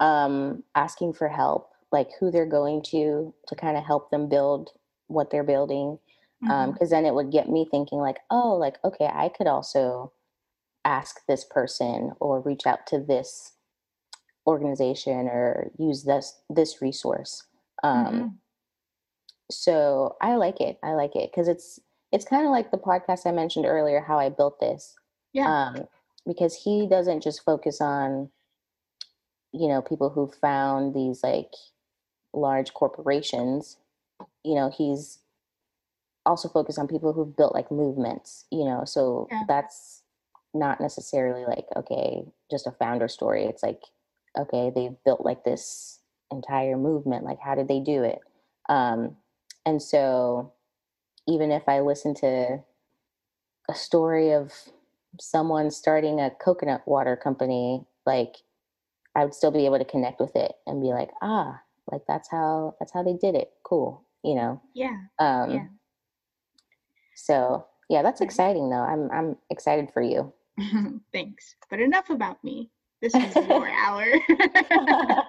[0.00, 4.70] um, asking for help, like who they're going to to kind of help them build
[5.08, 5.98] what they're building
[6.40, 6.88] because um, Mhm.
[6.90, 10.10] then it would get me thinking like oh like okay i could also
[10.86, 13.52] ask this person or reach out to this
[14.46, 17.44] organization or use this this resource
[17.82, 18.34] um, Mhm.
[19.50, 21.80] so i like it i like it because it's
[22.12, 24.96] it's kind of like the podcast i mentioned earlier how i built this
[25.32, 25.86] yeah um,
[26.26, 28.30] because he doesn't just focus on
[29.52, 31.52] you know people who found these like
[32.32, 33.76] large corporations
[34.44, 35.18] you know he's
[36.26, 39.42] also focused on people who've built like movements you know so Yeah.
[39.48, 40.02] that's
[40.54, 43.82] not necessarily like okay just a founder story it's like
[44.38, 48.20] okay they've built like this entire movement like how did they do it?
[48.68, 49.16] Um
[49.66, 50.52] and so
[51.28, 52.58] even if i listen to
[53.68, 54.52] a story of
[55.20, 58.36] someone starting a coconut water company like
[59.14, 62.30] i would still be able to connect with it and be like ah like that's
[62.30, 63.50] how that's how they did it.
[63.64, 64.60] Cool you know?
[64.74, 64.96] Yeah.
[65.18, 65.66] Um Yeah.
[67.16, 68.82] so yeah that's exciting though.
[68.82, 70.32] I'm i'm excited for you.
[71.12, 74.06] Thanks but enough about me this is your hour.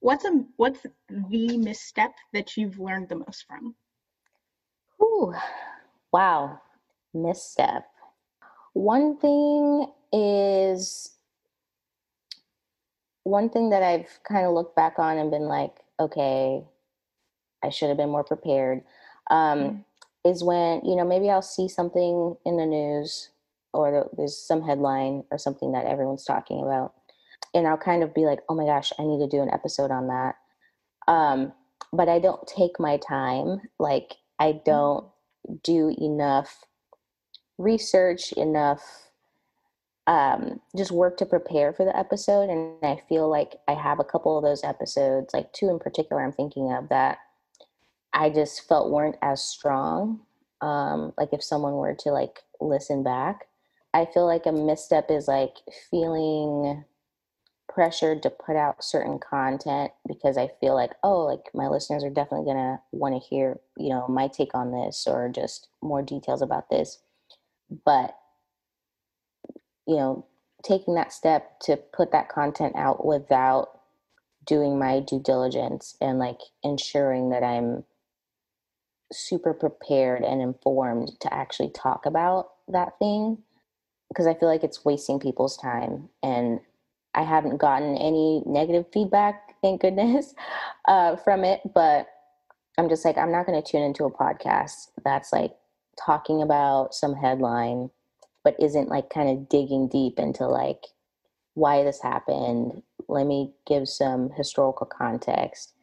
[0.00, 3.74] What's a what's the misstep that you've learned the most from?
[5.02, 5.34] Ooh,
[6.12, 6.60] wow
[7.12, 7.84] misstep.
[8.74, 11.16] One thing is
[13.24, 16.62] one thing that i've kind of looked back on and been like okay
[17.62, 18.82] i should have been more prepared
[19.30, 19.84] um, Mm.
[20.24, 23.28] is when you know maybe i'll see something in the news
[23.78, 26.94] or there's some headline or something that everyone's talking about.
[27.54, 29.90] And i'll kind of be like oh my gosh i need to do an episode
[29.90, 30.34] on that.
[31.06, 31.52] Um,
[31.92, 33.60] but i don't take my time.
[33.78, 35.06] Like i don't
[35.62, 36.64] do enough
[37.56, 38.82] research enough
[40.06, 42.50] um, just work to prepare for the episode.
[42.50, 46.22] And i feel like i have a couple of those episodes like two in particular
[46.22, 47.18] i'm thinking of that
[48.12, 50.20] i just felt weren't as strong.
[50.60, 53.47] Um, like if someone were to like listen back
[53.94, 55.56] i feel like a misstep is like
[55.90, 56.84] feeling
[57.68, 62.10] pressured to put out certain content because i feel like oh like my listeners are
[62.10, 66.02] definitely going to want to hear you know my take on this or just more
[66.02, 66.98] details about this.
[67.84, 68.16] But
[69.86, 70.26] you know
[70.62, 73.68] taking that step to put that content out without
[74.46, 77.84] doing my due diligence and like ensuring that i'm
[79.12, 83.38] super prepared and informed to actually talk about that thing
[84.08, 86.60] because i feel like it's wasting people's time and
[87.14, 90.34] i haven't gotten any negative feedback thank goodness
[90.88, 92.08] uh, from it but
[92.78, 95.52] i'm just like i'm not going to tune into a podcast that's like
[96.04, 97.90] talking about some headline
[98.44, 100.84] but isn't like kind of digging deep into like
[101.58, 102.82] why this happened.
[103.08, 105.74] Let me give some historical context.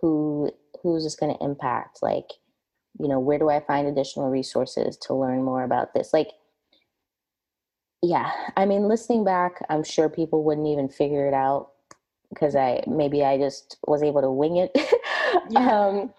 [0.00, 0.50] Who
[0.82, 1.98] who's this going to impact?
[2.02, 2.32] Like
[2.98, 6.12] you know where do i find additional resources to learn more about this?
[6.12, 6.30] Like
[8.04, 11.70] yeah i mean listening back i'm sure people wouldn't even figure it out
[12.28, 14.70] because i maybe i just was able to wing it
[15.50, 15.86] Yeah.
[15.86, 16.12] um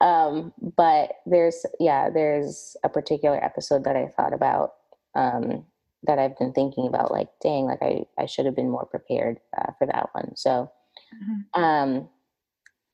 [0.00, 4.74] um but there's yeah there's a particular episode that i thought about
[5.14, 5.64] um
[6.02, 9.38] that i've been thinking about like dang like i i should have been more prepared
[9.56, 10.70] uh, for that one so
[11.14, 11.60] Mhm.
[11.62, 12.08] um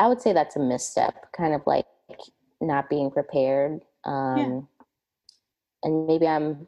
[0.01, 1.87] i would say that's a misstep kind of like
[2.61, 4.67] not being prepared um
[5.83, 6.67] and maybe i'm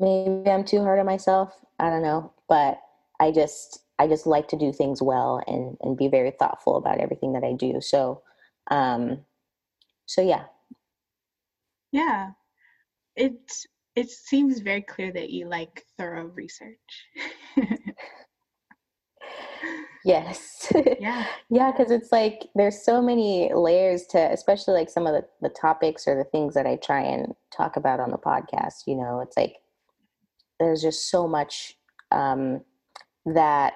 [0.00, 2.80] maybe i'm too hard on myself i don't know but
[3.20, 6.98] i just i just like to do things well and and be very thoughtful about
[6.98, 8.22] everything that i do so
[8.70, 9.18] um
[10.06, 10.44] so yeah.
[11.92, 12.30] Yeah.
[13.16, 13.52] It
[13.94, 16.76] it seems very clear that you like thorough research.
[20.04, 20.72] Yes.
[21.00, 21.26] Yeah.
[21.50, 25.52] Yeah because it's like there's so many layers to especially like some of the, the
[25.52, 29.20] topics or the things that i try and talk about on the podcast you know
[29.20, 29.56] it's like
[30.58, 31.76] there's just so much
[32.10, 32.62] um,
[33.24, 33.74] that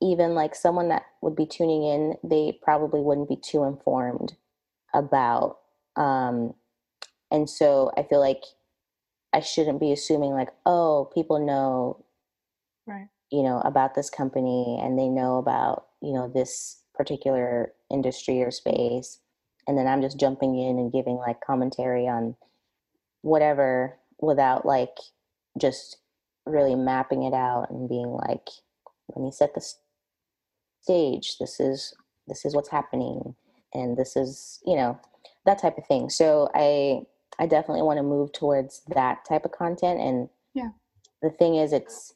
[0.00, 4.34] even like someone that would be tuning in they probably wouldn't be too informed
[4.94, 5.58] about
[5.96, 6.54] um,
[7.30, 8.42] and so i feel like
[9.32, 12.04] i shouldn't be assuming like oh people know
[12.86, 13.08] right.
[13.30, 18.50] you know about this company and they know about you know this particular industry or
[18.50, 19.18] space
[19.68, 22.34] and then I'm just jumping in and giving like commentary on
[23.20, 24.96] whatever without like
[25.58, 25.98] just
[26.48, 28.48] really mapping it out and being like
[29.14, 29.74] let me set the
[30.80, 31.38] stage.
[31.38, 31.94] This is
[32.26, 33.34] this is what's happening
[33.74, 34.98] and this is you know
[35.46, 36.10] that type of thing.
[36.10, 37.00] So i
[37.38, 40.70] i definitely want to move towards that type of content and yeah.
[41.22, 42.14] the thing is it's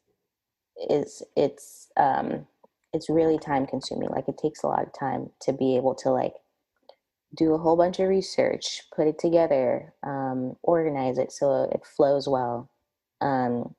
[0.91, 2.47] is it's um
[2.93, 4.11] it's really time consuming.
[4.11, 6.35] Like it takes a lot of time to be able to like
[7.35, 12.29] do a whole bunch of research put it together um, organize it so it flows
[12.29, 12.69] well.
[13.21, 13.75] Um,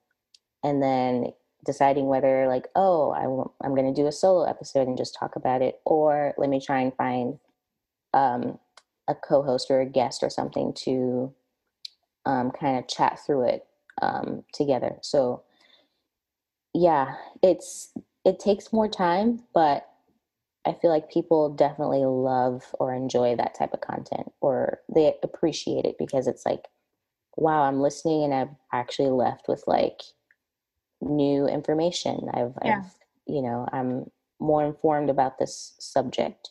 [0.63, 1.28] and then
[1.65, 5.15] deciding whether like oh I w- i'm going to do a solo episode and just
[5.17, 7.39] talk about it or let me try and find
[8.13, 8.60] um,
[9.08, 11.34] a co-host or a guest or something to
[12.26, 13.65] um, kind of chat through it
[14.02, 14.97] um, together.
[15.02, 15.43] So
[16.73, 17.91] yeah it's
[18.26, 19.88] it takes more time but
[20.65, 25.86] i feel like people definitely love or enjoy that type of content or they appreciate
[25.86, 26.67] it because it's like
[27.38, 30.02] wow i'm listening and i've actually left with like
[31.03, 32.29] new information.
[32.33, 32.81] I've, yeah.
[32.85, 32.91] I've
[33.25, 36.49] you know, I'm more informed about this subject,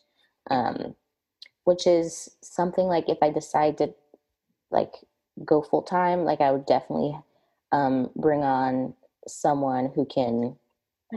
[0.51, 0.95] um,
[1.65, 3.95] which is something like if I decide to
[4.71, 4.93] like
[5.45, 7.19] go full time, like I would definitely
[7.73, 8.95] um, bring on
[9.27, 10.57] someone who can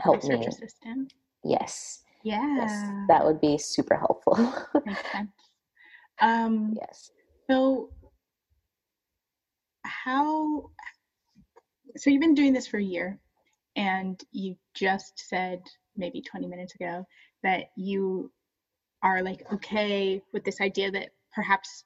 [0.01, 0.45] help me.
[0.45, 1.13] Assistant.
[1.43, 2.01] Yes.
[2.23, 2.55] Yeah.
[2.57, 4.35] Yes, that would be super helpful.
[4.85, 5.31] Makes sense.
[6.21, 7.11] Um, yes.
[7.49, 7.91] So,
[9.83, 10.71] how?
[11.97, 13.19] So you've been doing this for a year
[13.75, 15.61] and you just said
[15.95, 17.05] maybe 20 minutes ago
[17.43, 18.31] that you
[19.03, 21.83] are like okay with this idea that perhaps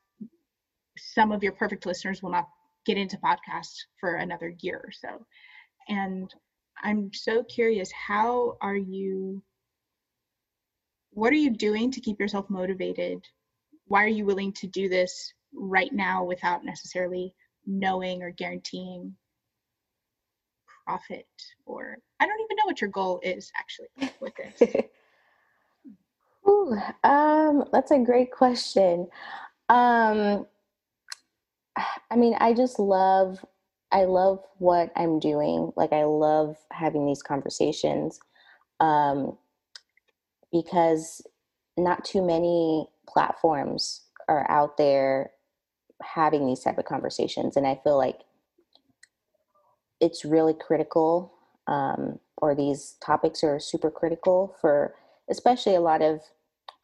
[0.97, 2.47] some of your perfect listeners will not
[2.86, 5.25] get into podcasts for another year or so.
[5.88, 6.34] And
[6.82, 9.43] i'm so curious how are you
[11.12, 13.25] what are you doing to keep yourself motivated?
[13.86, 17.34] Why are you willing to do this right now without necessarily
[17.65, 19.15] knowing or guaranteeing
[20.89, 21.28] profit
[21.67, 24.86] or I don't even know what your goal is actually with this.
[26.47, 29.08] Ooh, um, that's a great question.
[29.69, 30.47] Um,
[32.10, 33.45] I mean, I just love,
[33.91, 35.71] I love what I'm doing.
[35.75, 38.19] Like, I love having these conversations
[38.80, 39.38] um,
[40.52, 41.21] because
[41.78, 45.32] not too many platforms are out there
[46.02, 48.21] having these type of conversations, and I feel like
[49.99, 51.33] it's really critical,
[51.67, 54.95] um, or these topics are super critical for
[55.29, 56.21] especially a lot of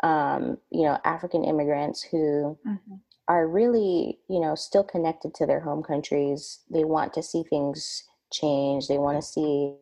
[0.03, 2.95] um, you know African immigrants who mm-hmm.
[3.27, 6.59] are really you know still connected to their home countries.
[6.69, 8.87] They want to see things change.
[8.87, 9.75] They want to see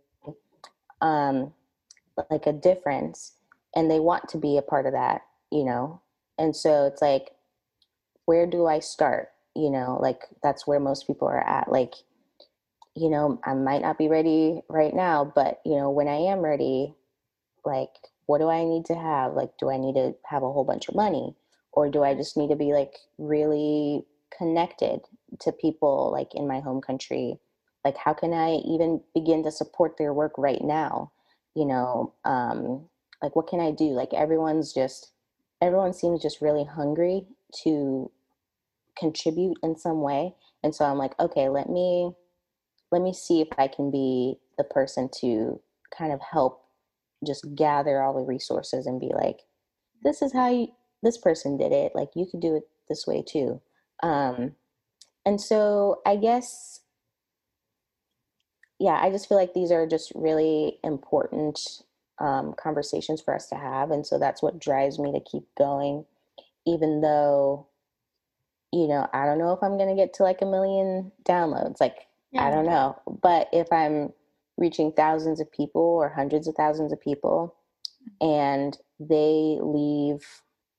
[1.02, 1.54] um,
[2.30, 3.34] like a difference,
[3.76, 5.22] and they want to be a part of that.
[5.52, 6.02] You know,
[6.38, 7.32] and so it's like,
[8.26, 9.30] where do I start?
[9.56, 11.72] You know, like that's where most people are at.
[11.72, 11.94] Like
[12.96, 16.40] you know, I might not be ready right now, but you know, when I am
[16.40, 16.94] ready,
[17.66, 17.90] like
[18.26, 19.34] what do I need to have?
[19.34, 21.36] Like do I need to have a whole bunch of money
[21.72, 24.06] or do I just need to be like really
[24.38, 25.02] connected
[25.42, 27.40] to people like in my home country?
[27.84, 31.12] Like how can I even begin to support their work right now?
[31.56, 32.88] You know, um
[33.22, 33.92] like what can I do?
[33.92, 35.12] Like everyone's just
[35.62, 37.26] everyone seems just really hungry
[37.64, 38.12] to
[38.98, 40.36] contribute in some way.
[40.64, 42.12] And so I'm like, okay, let me
[42.94, 45.60] let me see if I can be the person to
[45.98, 46.62] kind of help
[47.26, 49.40] just gather all the resources and be like,
[50.04, 50.68] this is how you,
[51.02, 51.94] this person did it.
[51.96, 53.60] Like you could do it this way too.
[54.04, 54.52] Um,
[55.26, 56.82] and so I guess,
[58.80, 61.60] yeah, I just feel like these are just really important
[62.20, 63.90] um, conversations for us to have.
[63.90, 66.06] And so that's what drives me to keep going,
[66.68, 67.70] even though,
[68.72, 71.82] you know, I don't know if I'm going to get to like a million downloads.
[71.82, 72.48] Like yeah.
[72.48, 72.98] I don't know.
[73.22, 74.12] But if I'm
[74.58, 77.56] reaching thousands of people or hundreds of thousands of people
[78.22, 80.26] and they leave,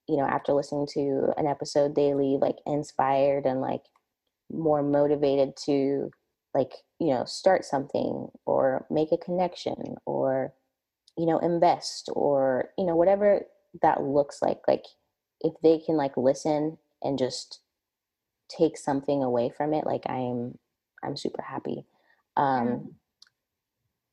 [0.09, 3.83] you know, after listening to an episode, they leave like inspired and like
[4.53, 6.11] more motivated to
[6.55, 10.53] like, you know, start something or make a connection or,
[11.17, 13.43] you know, invest or, you know, whatever
[13.83, 14.61] that looks like.
[14.69, 14.85] Like
[15.41, 17.61] if they can like listen and just
[18.49, 20.59] take something away from it, like I'm
[21.05, 21.85] I'm super happy.
[22.37, 22.95] Um,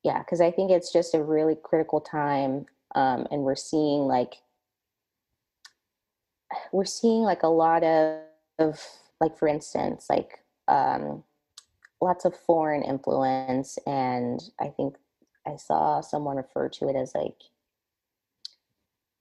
[0.04, 4.34] yeah, because I think it's just a really critical time, um, and we're seeing like
[6.72, 8.20] we're seeing like a lot of,
[8.58, 8.80] of
[9.20, 11.22] like for instance like um,
[12.00, 14.96] lots of foreign influence, and I think
[15.46, 17.36] I saw someone refer to it as like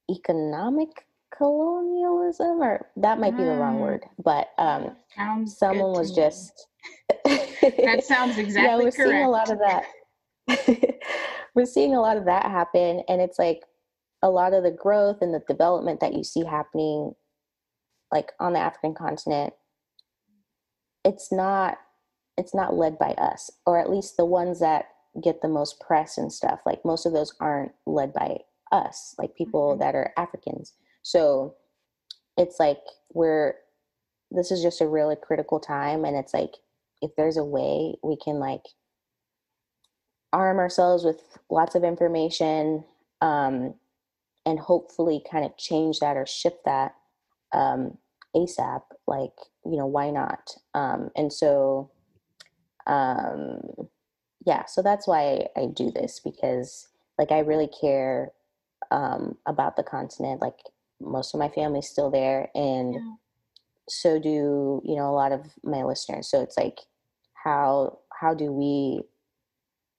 [0.10, 1.06] economic
[1.36, 3.82] colonialism or that might be the wrong Mm.
[3.82, 4.96] word but um
[5.48, 6.68] someone was just
[7.62, 8.96] That sounds exactly yeah we're correct.
[8.98, 9.86] seeing a lot of that
[11.56, 13.62] we're seeing a lot of that happen and it's like
[14.24, 17.14] a lot of the growth and the development that you see happening
[18.12, 19.54] like on the african continent
[21.04, 21.78] it's not
[22.38, 24.86] it's not led by us or at least the ones that
[25.24, 28.38] get the most press and stuff like most of those aren't led by
[28.72, 29.80] us like people Mhm.
[29.80, 31.56] that are africans so
[32.38, 32.80] it's like
[33.14, 33.56] we're
[34.30, 36.54] this is just a really critical time and it's like
[37.02, 38.64] if there's a way we can like
[40.34, 42.84] arm ourselves with lots of information
[43.22, 43.74] um,
[44.46, 46.96] and hopefully kind of change that or shift that
[47.54, 47.98] um,
[48.36, 49.34] asap like
[49.66, 51.92] you know why not um, and so
[52.88, 53.60] um,
[54.46, 56.88] yeah so that's why I, do this because
[57.18, 58.32] like i really care
[58.90, 60.58] um, about the continent like
[61.00, 63.14] most of my family's still there and Yeah.
[63.90, 66.80] so do you know a lot of my listeners so it's like
[67.44, 69.02] how how do we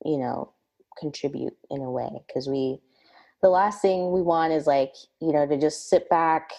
[0.05, 0.53] you know
[0.99, 2.11] contribute in a way?
[2.26, 2.78] Because we
[3.43, 6.51] the last thing we want is like you know to just sit back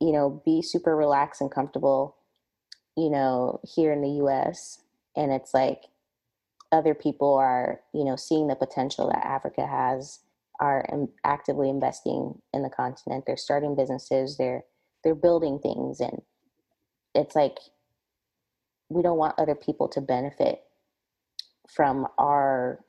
[0.00, 2.16] you know be super relaxed and comfortable
[2.96, 4.78] you know here in the us
[5.16, 5.82] and it's like
[6.70, 10.20] other people are you know seeing the potential that africa has
[10.60, 13.24] are im- actively investing in the continent.
[13.26, 14.36] They're starting businesses.
[14.36, 14.64] They're
[15.04, 16.22] they're building things and
[17.14, 17.56] it's like
[18.88, 20.62] we don't want other people to benefit
[21.68, 22.80] from our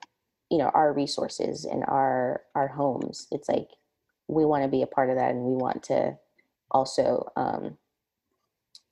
[0.50, 3.70] you know our resources and our our homes it's like
[4.28, 6.18] we want to be a part of that and we want to
[6.72, 7.78] also um,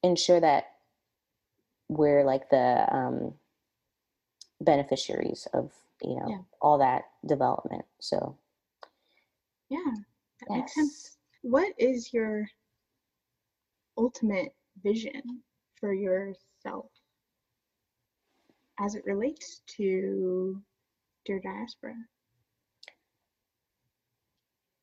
[0.03, 0.65] ensure that
[1.89, 3.33] we're like the um,
[4.61, 6.41] beneficiaries of you know Yeah.
[6.61, 8.35] all that development so
[9.69, 9.79] Yeah,
[10.41, 11.17] that makes sense.
[11.43, 12.47] What is your
[13.97, 14.53] ultimate
[14.83, 15.43] vision
[15.79, 16.91] for yourself
[18.79, 20.61] as it relates to
[21.25, 21.95] Dear Diaspora?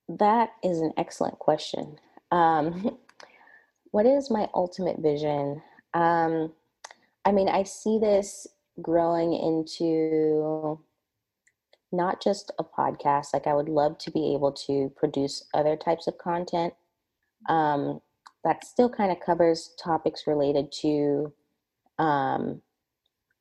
[0.08, 1.98] That is an excellent question.
[2.30, 2.98] Um,
[3.90, 5.62] what is my ultimate vision?
[5.94, 6.52] Um,
[7.24, 8.46] I mean, I see this
[8.82, 10.78] growing into
[11.92, 13.28] not just a podcast.
[13.32, 16.74] Like, I would love to be able to produce other types of content
[17.48, 18.00] um,
[18.44, 21.32] that still kind of covers topics related to
[21.98, 22.60] um,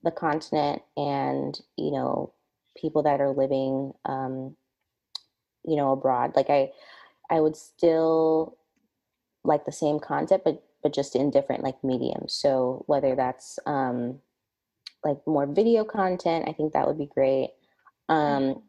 [0.04, 2.34] the continent and, you know,
[2.76, 4.56] people that are living, um,
[5.66, 6.34] you know, abroad.
[6.36, 6.72] Like, I,
[7.30, 8.58] I would still
[9.44, 12.34] like the same content, but but just in different like mediums.
[12.34, 14.20] So whether that's um,
[15.04, 17.52] like more video content, I think that would be great.
[18.10, 18.64] Um,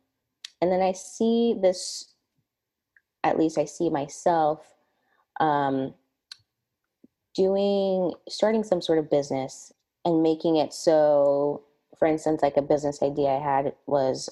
[0.62, 2.14] and then I see this,
[3.24, 4.64] at least I see myself
[5.41, 5.93] um,
[7.35, 9.72] doing starting some sort of business
[10.05, 11.62] and making it so.
[11.98, 14.28] For instance, like a business idea I had was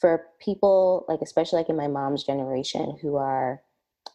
[0.00, 3.62] for people like especially like in my mom's generation who are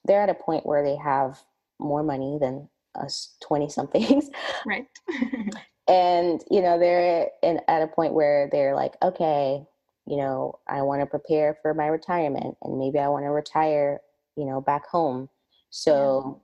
[0.05, 1.39] they're at a point where they have
[1.79, 4.29] more money than us 20 somethings
[4.65, 4.87] Right.
[5.87, 9.63] and you know they're in, at a point where they're like okay
[10.05, 13.99] you know i want to prepare for my retirement and maybe i want to retire
[14.35, 15.29] you know back home
[15.69, 16.41] so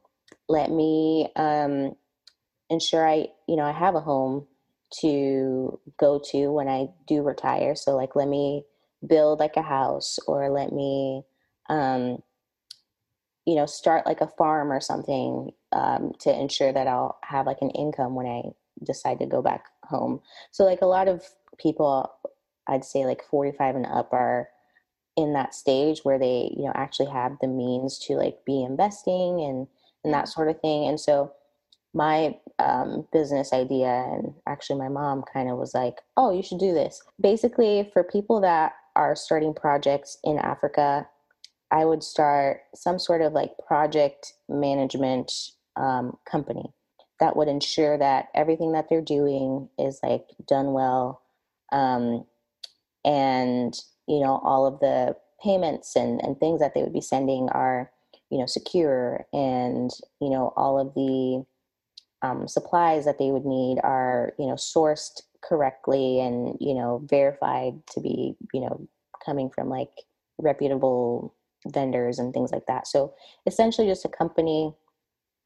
[0.49, 1.95] let me um
[2.69, 4.45] ensure i you know i have a home
[4.91, 8.63] to go to when i do retire so like let me
[9.05, 11.21] build like a house or let me
[11.69, 12.21] um
[13.45, 17.61] you know start like a farm or something um, to ensure that i'll have like
[17.61, 18.41] an income when i
[18.83, 20.21] decide to go back home.
[20.51, 21.25] So like a lot of
[21.57, 22.11] people
[22.67, 24.49] i'd say like 45 and up are
[25.15, 29.41] in that stage where they you know actually have the means to like be investing
[29.41, 29.67] and
[30.03, 31.31] and that sort of thing and so
[31.97, 36.59] my um, business idea and actually my mom kind of was like oh you should
[36.59, 37.01] do this.
[37.19, 41.07] Basically for people that are starting projects in africa
[41.71, 46.73] i would start some sort of like project management um, company
[47.19, 51.21] that would ensure that everything that they're doing is like done well
[51.71, 52.25] um,
[53.05, 53.75] and
[54.07, 57.91] you know all of the payments and, and things that they would be sending are
[58.31, 61.45] you know secure and you know all of the
[62.21, 67.75] um, supplies that they would need are you know sourced correctly and you know verified
[67.87, 68.87] to be you know
[69.25, 69.91] coming from like
[70.39, 71.33] reputable
[71.67, 73.13] vendors and things like that so
[73.45, 74.73] essentially just a company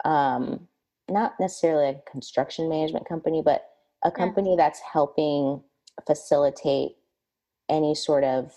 [0.05, 0.67] um,
[1.09, 3.65] not necessarily a construction management company but
[4.03, 5.61] a company that's helping
[6.07, 6.93] facilitate
[7.69, 8.53] any sort of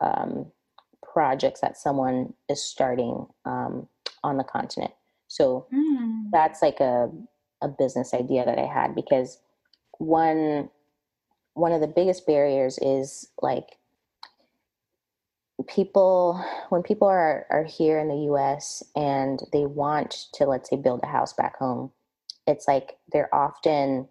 [0.00, 0.46] um,
[1.02, 3.88] projects that someone is starting um,
[4.22, 4.92] on the continent.
[5.28, 6.30] So Mm.
[6.30, 7.10] that's like a
[7.62, 9.38] a business idea that I had because
[9.98, 10.70] one
[11.54, 13.78] one of the biggest barriers is like
[15.68, 20.76] people when people are are here in the US and they want to let's say
[20.76, 21.90] build a house back home
[22.46, 24.08] it's like they're often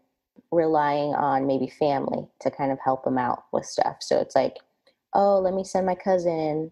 [0.52, 3.98] relying on maybe family to kind of help them out with stuff.
[4.02, 4.58] So it's like
[5.14, 6.72] oh let me send my cousin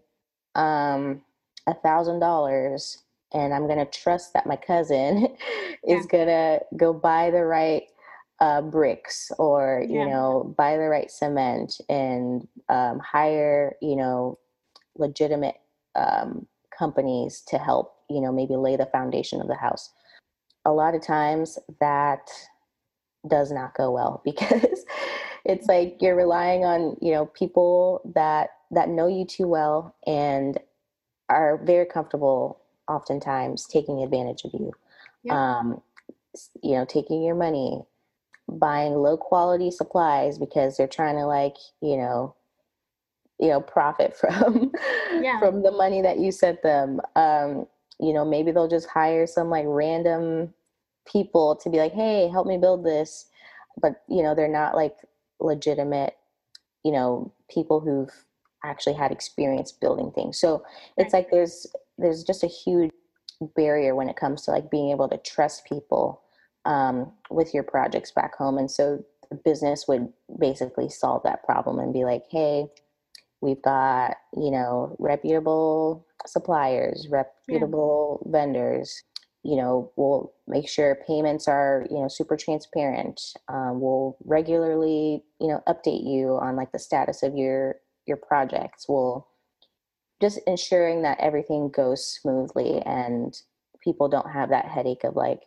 [0.54, 1.22] um
[1.66, 3.03] a thousand dollars
[3.34, 5.36] and i'm gonna trust that my cousin
[5.86, 7.84] is gonna go buy the right
[8.40, 10.06] uh, bricks or you Yeah.
[10.06, 14.38] know buy the right cement and um, hire you know
[14.96, 15.56] legitimate
[15.94, 19.92] um, companies to help you know maybe lay the foundation of the house
[20.64, 22.28] a lot of times that
[23.28, 24.84] does not go well because
[25.44, 30.58] it's like you're relying on you know people that that know you too well and
[31.28, 34.72] are very comfortable oftentimes taking advantage of you
[35.22, 35.58] Yeah.
[35.60, 35.80] um
[36.62, 37.82] you know taking your money
[38.48, 42.34] buying low quality supplies because they're trying to like you know
[43.38, 44.72] you know profit from
[45.22, 45.38] Yeah.
[45.38, 47.66] from the money that you sent them um
[48.00, 50.52] you know maybe they'll just hire some like random
[51.06, 53.26] people to be like hey help me build this
[53.80, 54.96] but you know they're not like
[55.40, 56.16] legitimate
[56.84, 58.24] you know people who've
[58.64, 60.38] actually had experience building things.
[60.38, 60.64] So
[60.96, 61.66] it's like there's
[61.98, 62.90] there's just a huge
[63.54, 66.22] barrier when it comes to like being able to trust people
[66.64, 68.58] um, with your projects back home.
[68.58, 72.66] And so the business would basically solve that problem and be like hey
[73.40, 79.02] we've got you know reputable suppliers reputable vendors.
[79.42, 83.20] You know we'll make sure payments are you know super transparent.
[83.48, 88.86] Um, we'll regularly you know update you on like the status of your your projects
[88.88, 89.26] we'll
[90.20, 93.40] just ensuring that everything goes smoothly and
[93.82, 95.40] people don't have that headache of like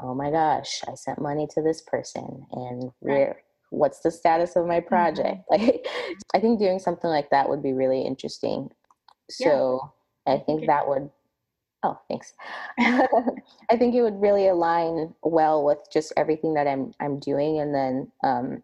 [0.00, 3.42] oh my gosh i sent money to this person and where
[3.72, 5.42] what's the status of my project?
[5.50, 5.86] Like
[6.34, 8.70] i think doing something like that would be really interesting.
[9.30, 9.92] So
[10.26, 11.10] I i think think that would
[11.82, 12.34] oh thanks.
[12.78, 17.74] I think it would really align well with just everything that i'm i'm doing and
[17.74, 18.62] then um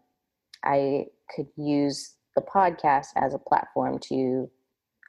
[0.63, 4.49] i could use the podcast as a platform to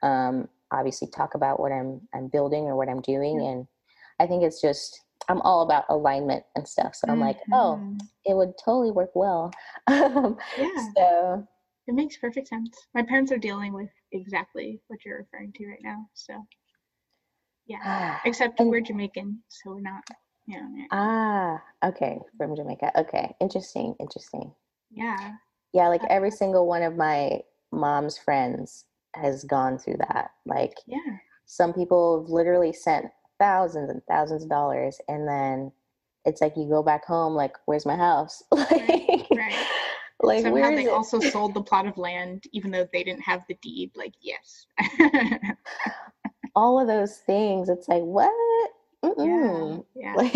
[0.02, 3.66] um obviously talk about what i'm i'm building or what i'm doing and
[4.20, 7.98] i think it's just i'm all about alignment and stuff so i'm like oh Mhm.
[8.24, 9.50] it would totally work well
[9.86, 10.86] um, Yeah.
[10.96, 11.08] so
[11.86, 12.70] It makes perfect sense.
[12.94, 15.98] My parents are dealing with exactly what you're referring to right now.
[16.14, 16.32] So,
[17.66, 18.18] yeah.
[18.24, 20.04] Except And- we're Jamaican, so we're not,
[20.46, 20.86] you know, yeah.
[20.92, 21.52] ah
[21.90, 24.46] okay from jamaica okay interesting interesting
[25.02, 25.32] yeah.
[25.72, 27.40] Yeah like every single one of my
[27.72, 30.98] mom's friends has gone through that like Yeah.
[31.46, 33.06] some people have literally sent
[33.38, 35.72] thousands and thousands of dollars and then
[36.24, 38.70] it's like you go back home like where's my house like
[39.32, 39.66] right.
[40.22, 40.90] like Somehow they it?
[40.90, 43.90] also sold the plot of land, even though they didn't have the deed.
[43.96, 44.66] Like, yes.
[46.56, 48.30] all of those things it's like what
[49.04, 49.84] Mm-mm.
[49.94, 50.14] yeah.
[50.14, 50.32] like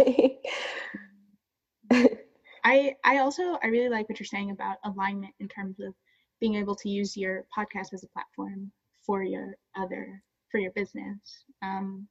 [1.93, 2.07] mm-hmm.
[2.65, 5.95] I I also I really like what you're saying about alignment in terms of
[6.41, 8.73] being able to use your podcast as a platform
[9.07, 11.45] for your other for your business.
[11.63, 12.09] Um,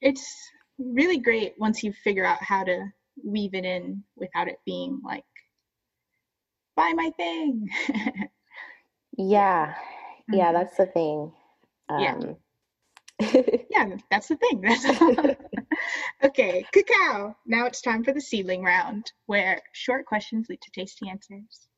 [0.00, 0.26] it's
[0.78, 2.86] really great once you figure out how to
[3.24, 5.24] weave it in without it being like
[6.76, 7.68] buy my thing.
[9.18, 9.74] yeah
[10.30, 10.52] yeah Mhm.
[10.52, 11.32] that's the thing
[11.96, 12.14] Yeah.
[12.14, 12.36] um
[13.70, 14.60] yeah, that's the thing.
[14.62, 14.84] That's
[16.24, 16.64] okay.
[16.72, 17.36] Cacao.
[17.46, 21.68] Now it's time for the seedling round, where short questions lead to tasty answers.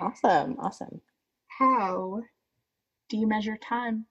[0.00, 1.00] awesome awesome
[1.58, 2.22] How
[3.08, 4.06] do you measure time?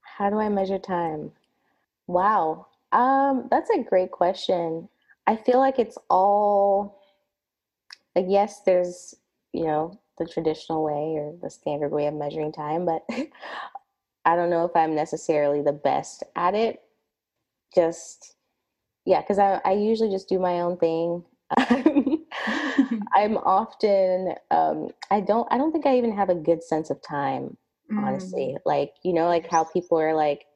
[0.00, 1.32] How do I measure time?
[2.06, 2.68] Wow.
[2.92, 4.88] Um, that's a great question.
[5.26, 7.00] I feel like it's all
[8.14, 9.14] like yes, there's,
[9.52, 13.04] you know, the traditional way or the standard way of measuring time, but
[14.24, 16.80] I don't know if I'm necessarily the best at it.
[17.74, 18.34] Just
[19.06, 21.24] yeah, because I, I usually just do my own thing.
[23.14, 27.02] I'm often um, I don't I don't think I even have a good sense of
[27.02, 27.56] time
[27.92, 28.56] Mm, honestly.
[28.66, 30.46] Like, you know, like how people are like,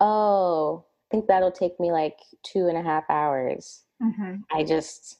[0.00, 3.84] oh, I think that'll take me like two and a half hours.
[4.00, 4.44] mhm.
[4.52, 5.18] I just,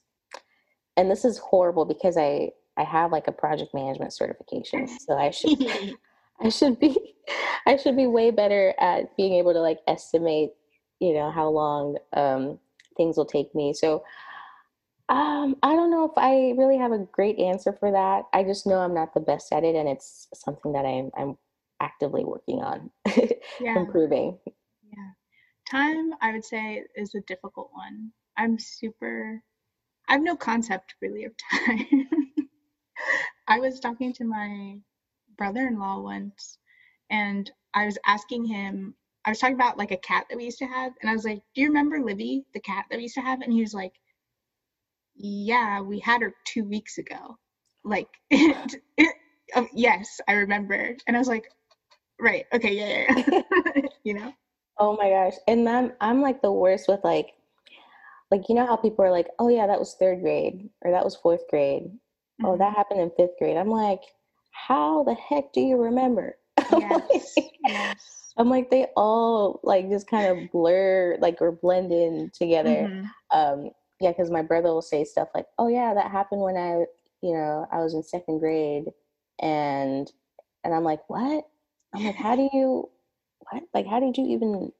[0.97, 4.87] and this is horrible because I, I have like a project management certification.
[4.99, 5.53] So I should,
[6.41, 6.97] I should be,
[7.67, 10.51] I should be way better at being able to like estimate,
[11.01, 12.59] you know, how long um,
[12.95, 13.73] things will take me.
[13.73, 14.03] So
[15.09, 18.25] um, I don't know if I really have a great answer for that.
[18.31, 21.37] I just know I'm not the best at it, and it's something that I'm I'm
[21.81, 22.91] actively working on
[23.59, 24.37] yeah, improving.
[24.45, 25.11] yeah.
[25.69, 28.11] time, I would say, is a difficult one.
[28.37, 29.43] I'm super,
[30.07, 31.33] I have no concept really of
[31.65, 32.09] time.
[33.47, 34.77] I was talking to my
[35.37, 36.59] brother in law once,
[37.09, 38.95] and I was asking him,
[39.25, 41.25] I was talking about like a cat that we used to have, and I was
[41.25, 43.41] like, Do you remember Livy, the cat that we used to have?
[43.41, 43.93] And he was like,
[45.15, 47.37] Yeah, we had her two weeks ago.
[47.83, 49.15] Like, it, it,
[49.55, 50.95] oh, yes, I remember.
[51.07, 51.51] And I was like,
[52.19, 53.41] Right, okay, yeah, yeah,
[53.73, 53.81] yeah.
[54.03, 54.33] you know?
[54.77, 55.33] Oh my gosh.
[55.47, 57.33] And I'm I'm like the worst with like
[58.31, 61.03] like you know how people are like, "Oh yeah, that was 3rd grade or that
[61.03, 62.45] was 4th grade." Mm-hmm.
[62.45, 62.75] Oh, that mm-hmm.
[62.75, 63.57] happened in 5th grade.
[63.57, 64.01] I'm like,
[64.51, 66.37] "How the heck do you remember?"
[66.71, 67.35] Yes.
[67.67, 68.20] yes.
[68.37, 72.89] I'm like they all like just kind of blur like or blend in together.
[72.89, 73.37] Mm-hmm.
[73.37, 76.85] Um yeah, cuz my brother will say stuff like, "Oh yeah, that happened when I,
[77.21, 78.85] you know, I was in 2nd grade."
[79.39, 80.11] And
[80.63, 81.47] and I'm like, "What?"
[81.93, 82.89] I'm like, "How do you
[83.49, 83.63] what?
[83.73, 84.71] Like, how did you even?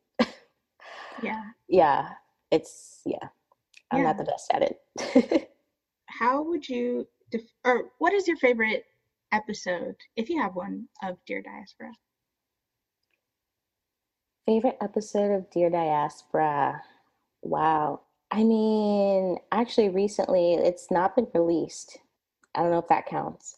[1.21, 1.43] yeah.
[1.67, 2.09] Yeah.
[2.51, 3.29] It's, yeah.
[3.91, 4.07] I'm yeah.
[4.07, 5.49] not the best at it.
[6.07, 8.83] how would you, def- or what is your favorite
[9.31, 11.93] episode, if you have one, of Dear Diaspora?
[14.45, 16.81] Favorite episode of Dear Diaspora?
[17.41, 18.01] Wow.
[18.31, 21.99] I mean, actually, recently it's not been released.
[22.55, 23.57] I don't know if that counts,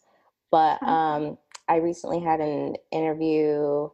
[0.50, 3.88] but um, I recently had an interview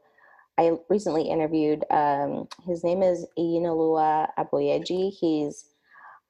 [0.60, 5.10] I recently interviewed, um, his name is Iyinoluwa Aboyeji.
[5.10, 5.64] He's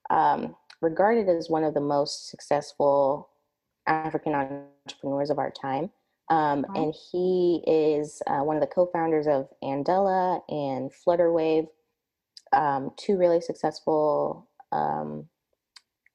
[0.08, 3.28] um, regarded as one of the most successful
[3.88, 5.90] African entrepreneurs of our time.
[6.30, 6.84] Um, wow.
[6.84, 11.66] And he is uh, one of the co founders of Andela and Flutterwave,
[12.52, 15.28] um, two really successful um,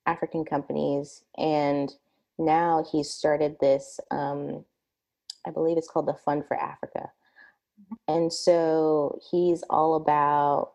[0.05, 1.23] African companies.
[1.37, 1.91] And
[2.39, 4.63] now he's started this, um,
[5.45, 7.11] I believe it's called the Fund for Africa.
[8.07, 10.71] And so he's all about,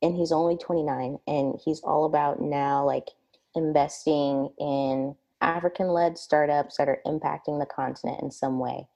[0.00, 3.10] and he's only 29, and he's all about now like
[3.54, 5.14] investing in
[5.46, 8.86] African led startups that are impacting the continent in some way.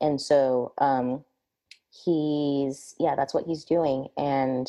[0.00, 1.24] And so um,
[2.04, 4.08] he's, yeah, that's what he's doing.
[4.16, 4.66] And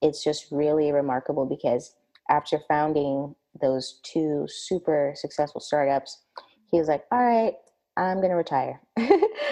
[0.00, 1.94] it's just really remarkable because
[2.30, 6.22] after founding those two super successful startups,
[6.70, 7.54] he was like, all right,
[7.96, 8.80] I'm going to retire.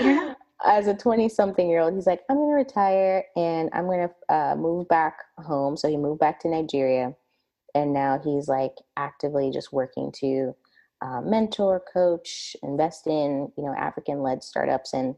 [0.01, 3.85] yeah as a 20 something year old, he's like, I'm going to retire and I'm
[3.87, 5.76] going to uh, move back home.
[5.76, 7.14] So he moved back to Nigeria.
[7.74, 10.55] And now he's like actively just working to
[11.05, 14.95] uh, mentor, coach, invest in, you know, African led startups.
[14.95, 15.15] And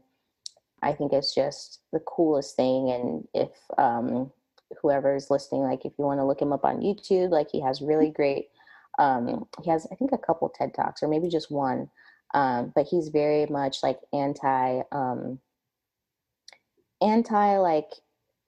[0.83, 2.91] I think it's just the coolest thing.
[2.91, 4.31] And if um,
[4.81, 7.61] whoever is listening, like if you want to look him up on YouTube, like he
[7.61, 8.49] has really great,
[8.99, 11.89] um, he has, I think, a couple TED Talks or maybe just one
[12.33, 15.39] um, but he's very much like anti um,
[17.01, 17.89] anti like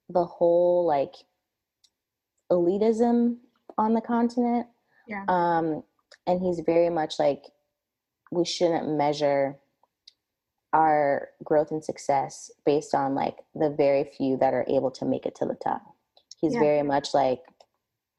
[0.08, 1.14] the whole like
[2.50, 3.36] elitism
[3.78, 4.66] on the continent.
[5.08, 5.24] Yeah.
[5.28, 5.82] Um,
[6.26, 7.44] and he's very much like
[8.30, 9.56] we shouldn't measure
[10.72, 15.26] our growth and success based on like the very few that are able to make
[15.26, 15.82] it to the top.
[16.40, 16.60] He's yeah.
[16.60, 17.40] very much like,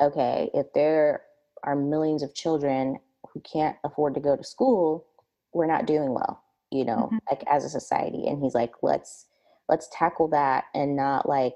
[0.01, 1.21] okay, if there
[1.63, 2.99] are millions of children
[3.29, 5.05] who can't afford to go to school,
[5.53, 7.17] we're not doing well you know mm-hmm.
[7.29, 9.27] like as a society and he's like let's
[9.69, 11.55] let's tackle that and not like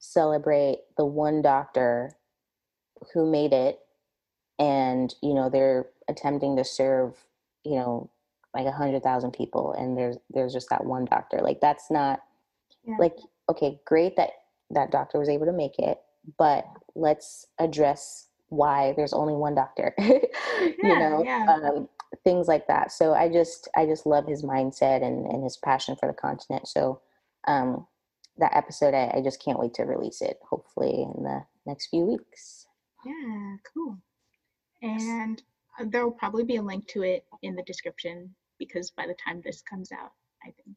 [0.00, 2.10] celebrate the one doctor
[3.14, 3.78] who made it
[4.58, 7.14] and you know they're attempting to serve
[7.64, 8.10] you know
[8.54, 12.20] like a hundred thousand people and there's there's just that one doctor like that's not
[12.84, 12.96] yeah.
[12.98, 13.16] like
[13.48, 14.30] okay great that
[14.70, 15.98] that doctor was able to make it
[16.36, 20.20] but let's address why there's only one doctor yeah,
[20.82, 21.46] you know yeah.
[21.62, 21.88] um,
[22.24, 22.92] things like that.
[22.92, 26.68] So I just I just love his mindset and, and his passion for the continent.
[26.68, 27.00] So
[27.46, 27.86] um,
[28.38, 32.02] that episode I, I just can't wait to release it, hopefully in the next few
[32.02, 32.66] weeks.
[33.04, 33.98] Yeah, cool.
[34.82, 35.42] And
[35.78, 39.40] uh, there'll probably be a link to it in the description because by the time
[39.44, 40.12] this comes out,
[40.42, 40.76] I think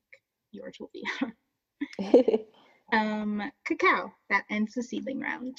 [0.52, 2.46] yours will be out.
[2.94, 5.58] um, cacao, that ends the seedling round.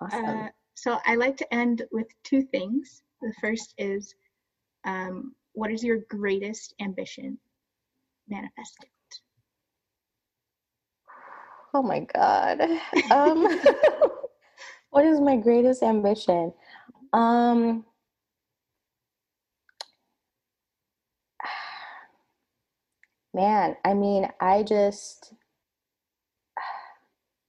[0.00, 0.24] Awesome.
[0.24, 3.02] Uh, so I like to end with two things.
[3.22, 4.14] The first is
[4.84, 7.38] um, what is your greatest ambition?
[8.28, 8.90] Manifest it.
[11.74, 12.60] Oh my God.
[13.10, 13.46] Um,
[14.90, 16.52] what is my greatest ambition?
[17.16, 17.86] Um,
[23.32, 25.32] man, I mean, I just,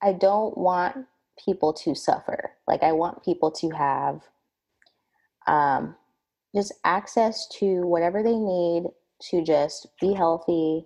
[0.01, 1.05] I don't want
[1.43, 2.51] people to suffer.
[2.65, 4.21] Like, I want people to have
[5.47, 5.95] um,
[6.55, 8.83] just access to whatever they need
[9.31, 10.85] to just be healthy,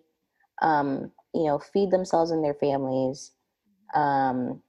[0.64, 3.32] um, you know, feed themselves and their families,
[3.94, 4.64] um,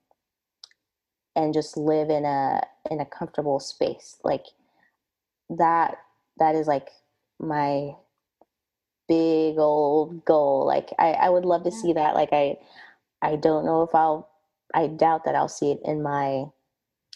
[1.36, 2.60] and just live in a
[2.90, 4.46] in a comfortable space like
[5.50, 5.98] that
[6.38, 6.90] that is like
[7.40, 7.92] my
[9.08, 12.56] big old goal like i i would love to see that like i
[13.22, 14.28] i don't know if i'll
[14.74, 16.44] i doubt that i'll see it in my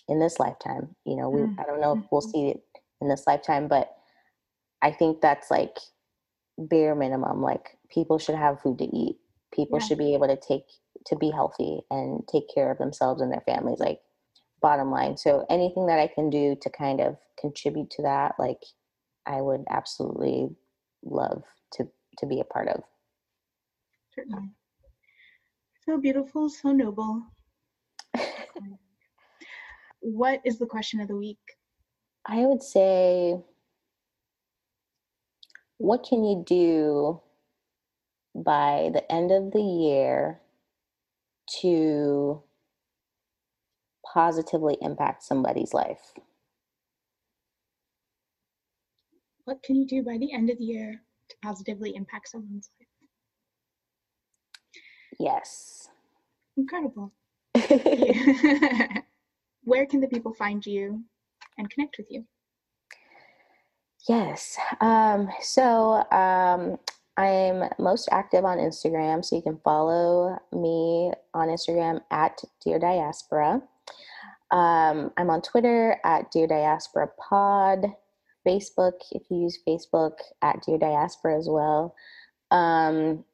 [0.09, 2.31] in this lifetime you know we i don't know if we'll Mhm.
[2.33, 2.63] see it
[3.01, 3.97] in this lifetime but
[4.83, 5.79] i think that's like
[6.59, 9.17] bare minimum like people should have food to eat
[9.55, 9.87] people Yeah.
[9.87, 10.65] should be able to take
[11.07, 14.01] to be healthy and take care of themselves and their families like
[14.63, 18.63] bottom line so anything that i can do to kind of contribute to that like
[19.27, 20.49] i would absolutely
[21.05, 21.43] love
[21.73, 21.87] to
[22.19, 22.83] to be a part of
[24.15, 24.49] Certainly.
[25.85, 27.23] So beautiful, so noble.
[30.01, 31.39] What is the question of the week?
[32.27, 33.37] i would say
[35.79, 37.21] what can you do
[38.35, 40.41] by the end of the year
[41.61, 42.43] to
[44.13, 46.13] positively impact somebody's life
[49.45, 51.01] What can you do by the end of the year
[51.31, 52.89] to positively impact someone's life?
[55.19, 55.89] yes
[56.57, 57.13] Incredible.
[59.65, 61.03] Where can the people find you
[61.59, 62.25] and connect with you?
[64.09, 64.57] Yes.
[64.81, 66.79] Um, so um,
[67.17, 73.63] I'm most active on Instagram, so you can follow me on Instagram at Dear Diaspora.
[74.57, 77.93] Um, I'm on Twitter at Dear Diaspora Pod.
[78.47, 81.95] Facebook, if you use Facebook, at Dear Diaspora as well.
[82.51, 83.25] Um,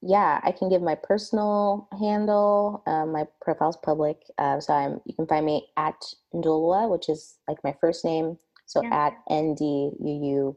[0.00, 2.84] yeah, I can give my personal handle.
[2.86, 5.00] Um, my profile's public, uh, so I'm.
[5.06, 6.00] You can find me at
[6.34, 8.38] Ndulwa, which is like my first name.
[8.66, 9.06] So Yeah.
[9.06, 10.56] at N D U U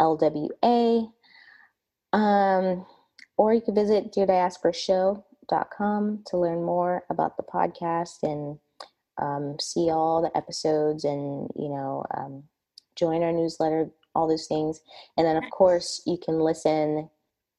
[0.00, 1.06] L W A.
[2.12, 2.84] Um,
[3.36, 8.58] or you can visit deardiasporashow.com to learn more about the podcast and
[9.20, 12.44] um, see all the episodes and you know um,
[12.96, 14.80] join our newsletter, all those things.
[15.16, 17.08] And then of course you can listen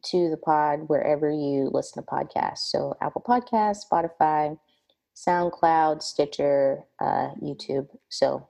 [0.06, 2.70] to the pod wherever you listen to podcasts.
[2.70, 4.58] So Apple Podcasts, Spotify,
[5.16, 7.88] SoundCloud, Stitcher, uh, YouTube.
[8.10, 8.48] So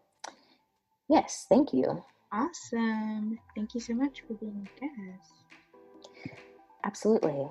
[1.09, 2.03] yes, thank you.
[2.34, 3.38] Awesome.
[3.55, 5.34] Thank you so much for being a guest.
[6.86, 7.47] Absolutely.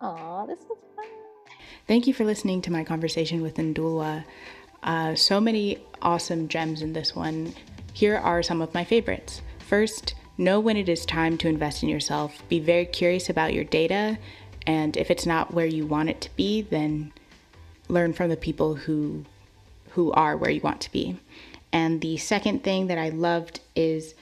[0.00, 0.93] Aw, this was fun.
[1.86, 4.24] Thank you for listening to my conversation with Ndulwa.
[4.82, 7.52] Uh, so many awesome gems in this one.
[7.92, 9.42] Here are some of my favorites.
[9.58, 12.42] First, know when it is time to invest in yourself.
[12.48, 14.16] Be very curious about your data,
[14.66, 17.12] and if it's not where you want it to be, then
[17.88, 19.26] learn from the people who
[19.90, 21.18] who are where you want to be.
[21.70, 24.14] And the second thing that I loved is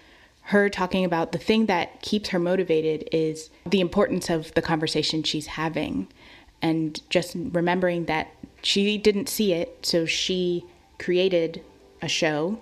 [0.47, 5.23] her talking about the thing that keeps her motivated is the importance of the conversation
[5.23, 6.09] she's having
[6.63, 8.29] and just remembering that
[8.63, 10.65] she didn't see it, so she
[10.99, 11.63] created
[12.01, 12.61] a show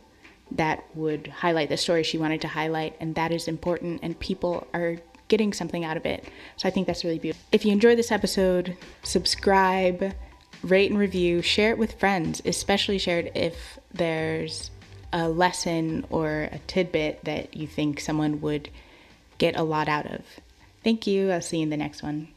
[0.50, 4.66] that would highlight the story she wanted to highlight, and that is important, and people
[4.74, 4.96] are
[5.28, 6.24] getting something out of it.
[6.56, 7.46] So I think that's really beautiful.
[7.52, 10.14] If you enjoyed this episode, subscribe,
[10.62, 14.70] rate and review, share it with friends, especially share it if there's
[15.12, 18.70] a lesson or a tidbit that you think someone would
[19.38, 20.20] get a lot out of.
[20.82, 21.30] Thank you.
[21.30, 22.28] I'll see you in the next one.